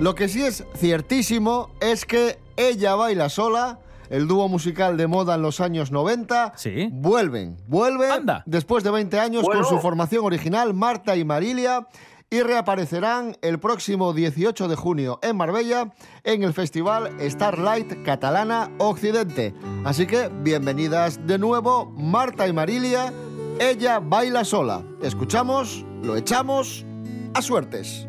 Lo 0.00 0.16
que 0.16 0.28
sí 0.28 0.42
es 0.42 0.64
ciertísimo 0.76 1.70
es 1.80 2.04
que 2.04 2.38
Ella 2.56 2.96
baila 2.96 3.28
sola, 3.28 3.78
el 4.10 4.28
dúo 4.28 4.48
musical 4.48 4.96
de 4.98 5.06
moda 5.06 5.36
en 5.36 5.42
los 5.42 5.60
años 5.60 5.90
90, 5.90 6.52
vuelven, 6.92 7.56
vuelven 7.66 8.26
después 8.44 8.84
de 8.84 8.90
20 8.90 9.18
años 9.18 9.42
Bueno. 9.44 9.62
con 9.62 9.70
su 9.70 9.78
formación 9.80 10.24
original, 10.24 10.74
Marta 10.74 11.16
y 11.16 11.24
Marilia, 11.24 11.86
y 12.32 12.42
reaparecerán 12.42 13.36
el 13.42 13.58
próximo 13.58 14.12
18 14.12 14.68
de 14.68 14.76
junio 14.76 15.18
en 15.22 15.36
Marbella 15.36 15.92
en 16.22 16.44
el 16.44 16.52
festival 16.52 17.10
Starlight 17.20 18.04
Catalana 18.04 18.70
Occidente. 18.78 19.52
Así 19.84 20.06
que 20.06 20.28
bienvenidas 20.42 21.26
de 21.26 21.38
nuevo, 21.38 21.86
Marta 21.96 22.46
y 22.46 22.52
Marilia, 22.52 23.12
Ella 23.58 23.98
baila 24.00 24.44
sola. 24.44 24.82
Escuchamos, 25.02 25.84
lo 26.02 26.16
echamos, 26.16 26.86
a 27.34 27.42
suertes. 27.42 28.06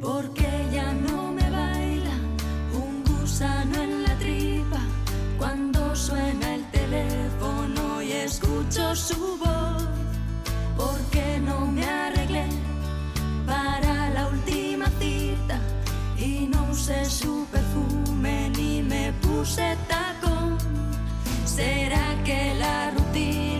Porque 0.00 0.46
ella 0.70 0.92
no 0.94 1.32
me 1.32 1.50
baila 1.50 2.14
un 2.72 3.02
gusano 3.04 3.87
suena 5.98 6.54
el 6.54 6.64
teléfono 6.70 8.00
y 8.00 8.12
escucho 8.12 8.94
su 8.94 9.36
voz. 9.36 9.82
Porque 10.76 11.40
no 11.40 11.66
me 11.66 11.84
arreglé 11.84 12.46
para 13.44 14.10
la 14.10 14.28
última 14.28 14.86
cita 15.00 15.58
y 16.16 16.46
no 16.46 16.68
usé 16.70 17.04
su 17.04 17.46
perfume 17.50 18.50
ni 18.56 18.82
me 18.82 19.12
puse 19.24 19.76
tacón. 19.88 20.56
¿Será 21.44 22.06
que 22.24 22.54
la 22.54 22.90
rutina 22.92 23.57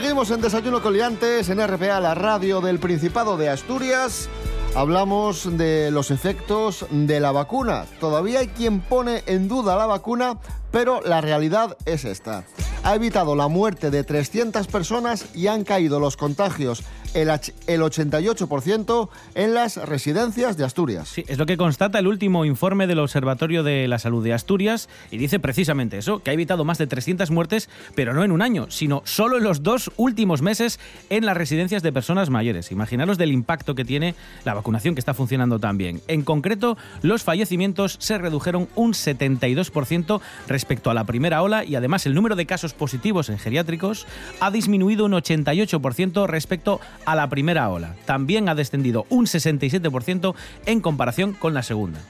Seguimos 0.00 0.30
en 0.30 0.40
Desayuno 0.40 0.80
con 0.80 0.92
Liantes, 0.92 1.48
en 1.48 1.58
RPA, 1.58 1.98
la 1.98 2.14
radio 2.14 2.60
del 2.60 2.78
Principado 2.78 3.36
de 3.36 3.48
Asturias. 3.48 4.28
Hablamos 4.76 5.58
de 5.58 5.90
los 5.90 6.12
efectos 6.12 6.86
de 6.92 7.18
la 7.18 7.32
vacuna. 7.32 7.84
Todavía 7.98 8.38
hay 8.38 8.46
quien 8.46 8.78
pone 8.78 9.24
en 9.26 9.48
duda 9.48 9.74
la 9.74 9.86
vacuna, 9.86 10.38
pero 10.70 11.00
la 11.00 11.20
realidad 11.20 11.76
es 11.84 12.04
esta. 12.04 12.44
Ha 12.84 12.94
evitado 12.94 13.34
la 13.34 13.48
muerte 13.48 13.90
de 13.90 14.04
300 14.04 14.68
personas 14.68 15.34
y 15.34 15.48
han 15.48 15.64
caído 15.64 15.98
los 15.98 16.16
contagios 16.16 16.84
el, 17.14 17.28
ach- 17.30 17.52
el 17.66 17.80
88% 17.80 19.08
en 19.34 19.54
las 19.54 19.76
residencias 19.76 20.56
de 20.56 20.64
Asturias. 20.64 21.08
Sí, 21.08 21.24
es 21.28 21.38
lo 21.38 21.46
que 21.46 21.56
constata 21.56 21.98
el 21.98 22.06
último 22.06 22.44
informe 22.44 22.86
del 22.86 22.98
Observatorio 22.98 23.62
de 23.62 23.88
la 23.88 23.98
Salud 23.98 24.22
de 24.24 24.32
Asturias 24.32 24.88
y 25.10 25.18
dice 25.18 25.38
precisamente 25.40 25.98
eso, 25.98 26.20
que 26.20 26.30
ha 26.30 26.34
evitado 26.34 26.64
más 26.64 26.78
de 26.78 26.86
300 26.86 27.30
muertes, 27.30 27.68
pero 27.94 28.14
no 28.14 28.24
en 28.24 28.32
un 28.32 28.42
año, 28.42 28.70
sino 28.70 29.02
solo 29.04 29.38
en 29.38 29.44
los 29.44 29.62
dos 29.62 29.90
últimos 29.96 30.42
meses 30.42 30.78
en 31.10 31.24
las 31.26 31.36
residencias 31.36 31.82
de 31.82 31.92
personas 31.92 32.30
mayores. 32.30 32.70
Imaginaros 32.72 33.18
del 33.18 33.32
impacto 33.32 33.74
que 33.74 33.84
tiene 33.84 34.14
la 34.44 34.54
vacunación 34.54 34.94
que 34.94 35.00
está 35.00 35.14
funcionando 35.14 35.58
tan 35.58 35.78
bien. 35.78 36.00
En 36.08 36.22
concreto, 36.22 36.76
los 37.02 37.22
fallecimientos 37.22 37.96
se 38.00 38.18
redujeron 38.18 38.68
un 38.74 38.92
72% 38.92 40.20
respecto 40.48 40.90
a 40.90 40.94
la 40.94 41.04
primera 41.04 41.42
ola 41.42 41.64
y 41.64 41.74
además 41.74 42.06
el 42.06 42.14
número 42.14 42.36
de 42.36 42.46
casos 42.46 42.74
positivos 42.74 43.28
en 43.28 43.38
geriátricos 43.38 44.06
ha 44.40 44.50
disminuido 44.50 45.04
un 45.04 45.12
88% 45.12 46.26
respecto 46.26 46.80
a 47.10 47.14
la 47.14 47.28
primera 47.28 47.70
ola. 47.70 47.94
También 48.04 48.48
ha 48.48 48.54
descendido 48.54 49.06
un 49.08 49.26
67% 49.26 50.34
en 50.66 50.80
comparación 50.80 51.32
con 51.32 51.54
la 51.54 51.62
segunda. 51.62 52.00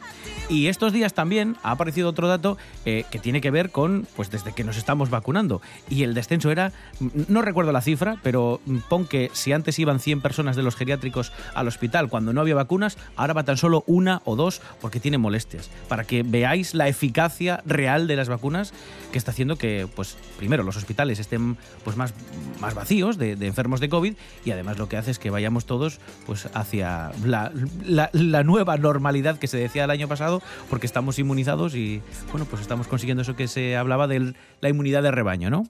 Y 0.48 0.68
estos 0.68 0.92
días 0.92 1.12
también 1.14 1.56
ha 1.62 1.72
aparecido 1.72 2.08
otro 2.08 2.26
dato 2.28 2.56
eh, 2.86 3.04
que 3.10 3.18
tiene 3.18 3.40
que 3.40 3.50
ver 3.50 3.70
con, 3.70 4.06
pues 4.16 4.30
desde 4.30 4.52
que 4.54 4.64
nos 4.64 4.76
estamos 4.78 5.10
vacunando. 5.10 5.60
Y 5.90 6.04
el 6.04 6.14
descenso 6.14 6.50
era, 6.50 6.72
mm, 7.00 7.08
no 7.28 7.42
recuerdo 7.42 7.70
la 7.72 7.80
cifra, 7.82 8.16
pero 8.22 8.60
mm, 8.64 8.78
pon 8.88 9.06
que 9.06 9.30
si 9.34 9.52
antes 9.52 9.78
iban 9.78 10.00
100 10.00 10.20
personas 10.22 10.56
de 10.56 10.62
los 10.62 10.74
geriátricos 10.76 11.32
al 11.54 11.68
hospital 11.68 12.08
cuando 12.08 12.32
no 12.32 12.40
había 12.40 12.54
vacunas, 12.54 12.96
ahora 13.16 13.34
va 13.34 13.44
tan 13.44 13.56
solo 13.58 13.84
una 13.86 14.22
o 14.24 14.36
dos 14.36 14.62
porque 14.80 15.00
tiene 15.00 15.18
molestias. 15.18 15.70
Para 15.88 16.04
que 16.04 16.22
veáis 16.22 16.74
la 16.74 16.88
eficacia 16.88 17.62
real 17.66 18.06
de 18.06 18.16
las 18.16 18.28
vacunas 18.28 18.72
que 19.12 19.18
está 19.18 19.32
haciendo 19.32 19.56
que, 19.56 19.86
pues, 19.94 20.16
primero 20.38 20.62
los 20.62 20.76
hospitales 20.76 21.18
estén 21.18 21.56
pues 21.84 21.96
más, 21.96 22.14
más 22.60 22.74
vacíos 22.74 23.18
de, 23.18 23.32
enfermos 23.32 23.80
de 23.80 23.88
COVID 23.88 24.14
y 24.44 24.50
además 24.50 24.78
lo 24.78 24.88
que 24.88 24.96
hace 24.96 25.10
es 25.10 25.18
que 25.18 25.30
vayamos 25.30 25.66
todos 25.66 25.98
pues 26.26 26.48
hacia 26.54 27.10
la, 27.24 27.52
la- 27.84 28.10
la 28.12 28.42
nueva 28.44 28.76
normalidad 28.76 29.38
que 29.38 29.46
se 29.46 29.56
decía 29.58 29.84
el 29.84 29.90
año 29.90 30.08
pasado 30.08 30.37
porque 30.70 30.86
estamos 30.86 31.18
inmunizados 31.18 31.74
y 31.74 32.02
bueno 32.30 32.46
pues 32.46 32.62
estamos 32.62 32.86
consiguiendo 32.86 33.22
eso 33.22 33.36
que 33.36 33.48
se 33.48 33.76
hablaba 33.76 34.06
de 34.06 34.34
la 34.60 34.68
inmunidad 34.68 35.02
de 35.02 35.10
rebaño, 35.10 35.50
¿no? 35.50 35.64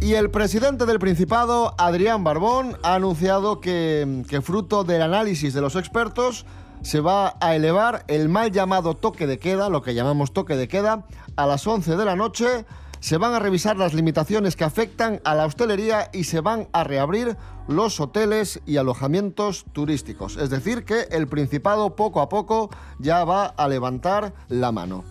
Y 0.00 0.14
el 0.14 0.30
presidente 0.30 0.84
del 0.84 0.98
Principado, 0.98 1.76
Adrián 1.78 2.24
Barbón, 2.24 2.76
ha 2.82 2.96
anunciado 2.96 3.60
que, 3.60 4.24
que 4.28 4.42
fruto 4.42 4.82
del 4.82 5.00
análisis 5.00 5.54
de 5.54 5.60
los 5.60 5.76
expertos 5.76 6.44
se 6.82 7.00
va 7.00 7.36
a 7.40 7.54
elevar 7.54 8.04
el 8.08 8.28
mal 8.28 8.50
llamado 8.50 8.94
toque 8.94 9.28
de 9.28 9.38
queda, 9.38 9.68
lo 9.68 9.82
que 9.82 9.94
llamamos 9.94 10.32
toque 10.32 10.56
de 10.56 10.66
queda, 10.66 11.06
a 11.36 11.46
las 11.46 11.66
11 11.66 11.96
de 11.96 12.04
la 12.04 12.16
noche. 12.16 12.66
Se 13.02 13.18
van 13.18 13.34
a 13.34 13.40
revisar 13.40 13.76
las 13.76 13.94
limitaciones 13.94 14.54
que 14.54 14.62
afectan 14.62 15.20
a 15.24 15.34
la 15.34 15.44
hostelería 15.44 16.08
y 16.12 16.22
se 16.22 16.40
van 16.40 16.68
a 16.72 16.84
reabrir 16.84 17.36
los 17.66 17.98
hoteles 17.98 18.60
y 18.64 18.76
alojamientos 18.76 19.64
turísticos. 19.72 20.36
Es 20.36 20.50
decir, 20.50 20.84
que 20.84 21.08
el 21.10 21.26
Principado 21.26 21.96
poco 21.96 22.20
a 22.20 22.28
poco 22.28 22.70
ya 23.00 23.24
va 23.24 23.46
a 23.46 23.66
levantar 23.66 24.32
la 24.48 24.70
mano. 24.70 25.02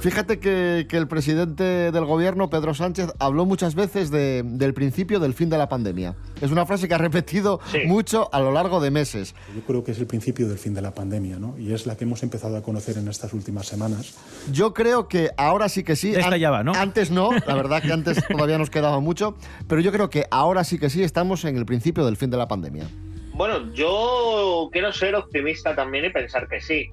Fíjate 0.00 0.40
que, 0.40 0.86
que 0.88 0.96
el 0.96 1.06
presidente 1.08 1.62
del 1.92 2.04
gobierno, 2.06 2.48
Pedro 2.48 2.72
Sánchez, 2.72 3.12
habló 3.18 3.44
muchas 3.44 3.74
veces 3.74 4.10
de- 4.10 4.42
del 4.44 4.72
principio 4.72 5.20
del 5.20 5.34
fin 5.34 5.50
de 5.50 5.58
la 5.58 5.68
pandemia. 5.68 6.14
Es 6.40 6.50
una 6.50 6.64
frase 6.64 6.88
que 6.88 6.94
ha 6.94 6.98
repetido 6.98 7.60
mucho 7.86 8.30
a 8.32 8.40
lo 8.40 8.50
largo 8.50 8.80
de 8.80 8.90
meses. 8.90 9.34
Yo 9.54 9.60
creo 9.66 9.84
que 9.84 9.92
es 9.92 9.98
el 9.98 10.06
principio 10.06 10.48
del 10.48 10.56
fin 10.56 10.72
de 10.72 10.80
la 10.80 10.92
pandemia, 10.94 11.38
¿no? 11.38 11.54
Y 11.58 11.74
es 11.74 11.84
la 11.86 11.96
que 11.98 12.04
hemos 12.04 12.22
empezado 12.22 12.56
a 12.56 12.62
conocer 12.62 12.96
en 12.96 13.08
estas 13.08 13.34
últimas 13.34 13.66
semanas. 13.66 14.16
Yo 14.50 14.72
creo 14.72 15.06
que 15.06 15.30
ahora 15.36 15.68
sí 15.68 15.84
que 15.84 15.96
sí. 15.96 16.14
An- 16.16 16.34
ya 16.38 16.50
va, 16.50 16.64
¿no? 16.64 16.72
Antes 16.72 17.10
no, 17.10 17.30
la 17.46 17.54
verdad 17.54 17.82
que 17.82 17.92
antes 17.92 18.24
todavía 18.28 18.56
nos 18.56 18.70
quedaba 18.70 19.00
mucho, 19.00 19.36
pero 19.68 19.82
yo 19.82 19.92
creo 19.92 20.08
que 20.08 20.24
ahora 20.30 20.64
sí 20.64 20.78
que 20.78 20.88
sí 20.88 21.02
estamos 21.02 21.44
en 21.44 21.58
el 21.58 21.66
principio 21.66 22.06
del 22.06 22.16
fin 22.16 22.30
de 22.30 22.38
la 22.38 22.48
pandemia. 22.48 22.88
Bueno, 23.34 23.70
yo 23.74 24.70
quiero 24.72 24.92
ser 24.94 25.14
optimista 25.14 25.74
también 25.76 26.06
y 26.06 26.10
pensar 26.10 26.48
que 26.48 26.60
sí. 26.60 26.90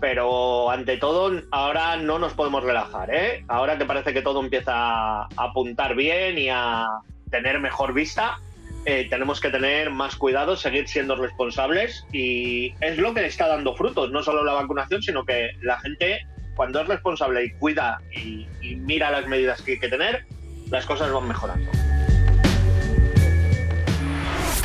Pero 0.00 0.70
ante 0.70 0.96
todo, 0.96 1.42
ahora 1.50 1.96
no 1.96 2.18
nos 2.18 2.32
podemos 2.32 2.64
relajar, 2.64 3.14
¿eh? 3.14 3.44
Ahora 3.48 3.76
que 3.76 3.84
parece 3.84 4.14
que 4.14 4.22
todo 4.22 4.40
empieza 4.40 4.72
a 4.74 5.28
apuntar 5.36 5.94
bien 5.94 6.38
y 6.38 6.48
a 6.48 6.86
tener 7.30 7.60
mejor 7.60 7.92
vista, 7.92 8.38
eh, 8.86 9.06
tenemos 9.10 9.40
que 9.40 9.50
tener 9.50 9.90
más 9.90 10.16
cuidado, 10.16 10.56
seguir 10.56 10.88
siendo 10.88 11.16
responsables 11.16 12.06
y 12.12 12.74
es 12.80 12.96
lo 12.96 13.12
que 13.12 13.26
está 13.26 13.46
dando 13.46 13.74
frutos, 13.74 14.10
no 14.10 14.22
solo 14.22 14.42
la 14.42 14.54
vacunación, 14.54 15.02
sino 15.02 15.24
que 15.24 15.50
la 15.60 15.78
gente 15.80 16.26
cuando 16.56 16.80
es 16.80 16.88
responsable 16.88 17.44
y 17.44 17.50
cuida 17.52 18.00
y, 18.10 18.46
y 18.62 18.76
mira 18.76 19.10
las 19.10 19.26
medidas 19.26 19.60
que 19.62 19.72
hay 19.72 19.80
que 19.80 19.88
tener, 19.88 20.24
las 20.70 20.86
cosas 20.86 21.12
van 21.12 21.28
mejorando. 21.28 21.70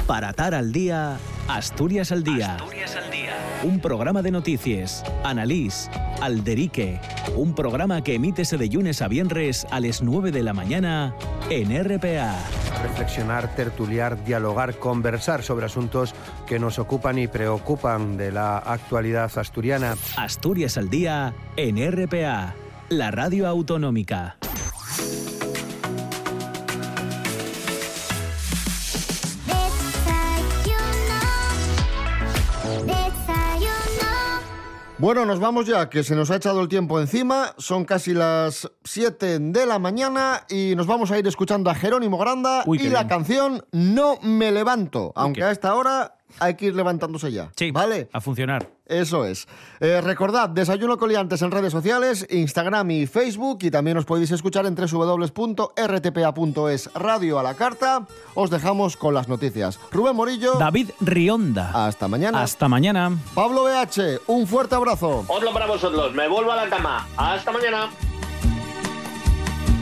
Para 0.08 0.30
atar 0.30 0.54
al 0.54 0.72
día, 0.72 1.18
Asturias 1.48 2.12
al 2.12 2.24
día. 2.24 2.58
Un 3.64 3.80
programa 3.80 4.22
de 4.22 4.30
noticias, 4.30 5.04
Analís, 5.24 5.90
Alderique, 6.22 7.02
un 7.36 7.56
programa 7.56 8.04
que 8.04 8.14
emítese 8.14 8.58
de 8.58 8.68
lunes 8.68 9.02
a 9.02 9.08
viernes 9.08 9.66
a 9.72 9.80
las 9.80 10.04
9 10.04 10.32
de 10.32 10.44
la 10.44 10.54
mañana 10.54 11.16
en 11.50 11.72
RPA. 11.84 12.36
Reflexionar, 12.84 13.56
tertuliar, 13.56 14.24
dialogar, 14.24 14.78
conversar 14.78 15.42
sobre 15.42 15.66
asuntos 15.66 16.14
que 16.46 16.60
nos 16.60 16.78
ocupan 16.78 17.18
y 17.18 17.28
preocupan 17.28 18.16
de 18.16 18.32
la 18.32 18.60
actualidad 18.60 19.36
asturiana. 19.36 19.96
Asturias 20.18 20.78
al 20.78 20.92
día 20.92 21.34
en 21.58 21.78
RPA, 21.78 22.54
la 22.90 23.10
radio 23.10 23.48
autonómica. 23.48 24.38
Bueno, 34.98 35.26
nos 35.26 35.42
vamos 35.42 35.66
ya, 35.66 35.90
que 35.90 36.04
se 36.04 36.16
nos 36.16 36.32
ha 36.32 36.38
echado 36.38 36.62
el 36.62 36.70
tiempo 36.70 37.02
encima. 37.02 37.54
Son 37.58 37.84
casi 37.84 38.14
las 38.14 38.72
7 38.86 39.40
de 39.40 39.66
la 39.66 39.78
mañana 39.78 40.46
y 40.50 40.74
nos 40.78 40.88
vamos 40.88 41.12
a 41.12 41.20
ir 41.20 41.28
escuchando 41.28 41.70
a 41.70 41.76
Jerónimo 41.76 42.18
Granda 42.18 42.64
Uy, 42.66 42.78
y 42.82 42.88
la 42.90 43.00
bien. 43.00 43.08
canción 43.10 43.66
No 43.74 44.18
me 44.22 44.54
levanto. 44.54 45.12
Aunque 45.16 45.44
a 45.44 45.52
esta 45.52 45.76
hora 45.76 46.16
hay 46.40 46.56
que 46.56 46.66
ir 46.68 46.76
levantándose 46.76 47.32
ya. 47.32 47.52
Sí, 47.56 47.72
¿Vale? 47.72 48.10
a 48.12 48.22
funcionar. 48.22 48.70
Eso 48.86 49.26
es. 49.26 49.48
Eh, 49.80 50.00
recordad, 50.02 50.50
Desayuno 50.50 50.98
Coliantes 50.98 51.42
en 51.42 51.50
redes 51.50 51.72
sociales, 51.72 52.28
Instagram 52.30 52.92
y 52.92 53.08
Facebook, 53.08 53.60
y 53.62 53.72
también 53.72 53.98
os 53.98 54.06
podéis 54.06 54.30
escuchar 54.32 54.68
en 54.68 54.76
www.rtpa.es 55.76 56.94
Radio 56.94 57.40
a 57.40 57.44
la 57.44 57.56
Carta. 57.56 58.06
Os 58.36 58.52
dejamos 58.52 58.96
con 58.96 59.16
las 59.16 59.28
noticias. 59.28 59.80
Rubén 59.92 60.16
Morillo. 60.16 60.54
David 60.60 60.92
Rionda. 61.02 61.72
Hasta 61.88 62.08
mañana. 62.08 62.44
Hasta 62.44 62.70
mañana. 62.70 63.18
Pablo 63.34 63.64
BH, 63.64 64.22
un 64.28 64.46
fuerte 64.46 64.76
abrazo. 64.76 65.26
Otro 65.28 65.52
para 65.52 65.66
vosotros, 65.66 66.14
me 66.14 66.28
vuelvo 66.28 66.52
a 66.52 66.56
la 66.58 66.70
cama. 66.70 67.08
Hasta 67.18 67.52
mañana. 67.52 67.90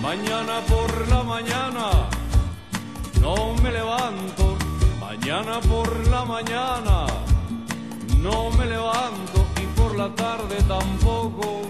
Mañana 0.01 0.59
por 0.67 1.07
la 1.07 1.23
mañana 1.23 2.09
no 3.21 3.53
me 3.63 3.71
levanto. 3.71 4.52
Mañana 5.25 5.61
por 5.61 6.07
la 6.09 6.25
mañana 6.25 7.05
no 8.19 8.49
me 8.57 8.65
levanto 8.65 9.45
y 9.55 9.65
por 9.79 9.97
la 9.97 10.09
tarde 10.09 10.57
tampoco. 10.67 11.61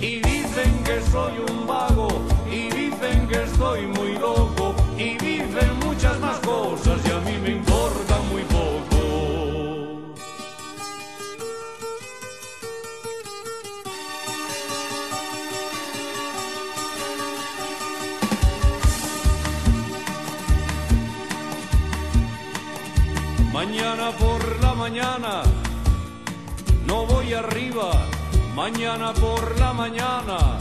Y 0.00 0.20
dicen 0.20 0.82
que 0.82 1.02
soy 1.02 1.34
un 1.46 1.66
vago 1.66 2.08
y 2.50 2.70
dicen 2.70 3.28
que 3.28 3.42
estoy 3.42 3.86
muy 3.86 4.14
loco 4.14 4.74
y 4.96 5.18
dicen 5.18 5.78
muchas 5.84 6.18
más 6.20 6.38
cosas 6.38 6.98
y 7.06 7.10
a 7.10 7.18
mí 7.18 7.36
me 7.42 7.50
importa 7.50 7.69
Mañana 28.54 29.12
por 29.14 29.58
la 29.58 29.72
mañana. 29.72 30.58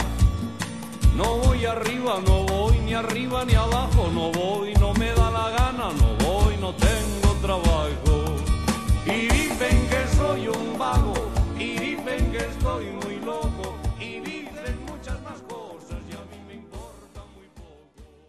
No 1.16 1.38
voy 1.38 1.66
arriba, 1.66 2.20
no 2.26 2.44
voy 2.44 2.78
ni 2.80 2.94
arriba 2.94 3.44
ni 3.44 3.56
abajo, 3.56 4.10
no 4.14 4.32
voy, 4.32 4.74
no 4.76 4.94
me 4.94 5.12
da 5.12 5.30
la 5.32 5.50
gana, 5.50 5.90
no 6.00 6.26
voy, 6.26 6.56
no 6.58 6.74
tengo 6.74 7.34
trabajo. 7.42 8.36
Y 9.06 9.28
dicen 9.28 9.90
que 9.90 10.16
soy 10.16 10.48
un 10.48 10.78
vago 10.78 11.19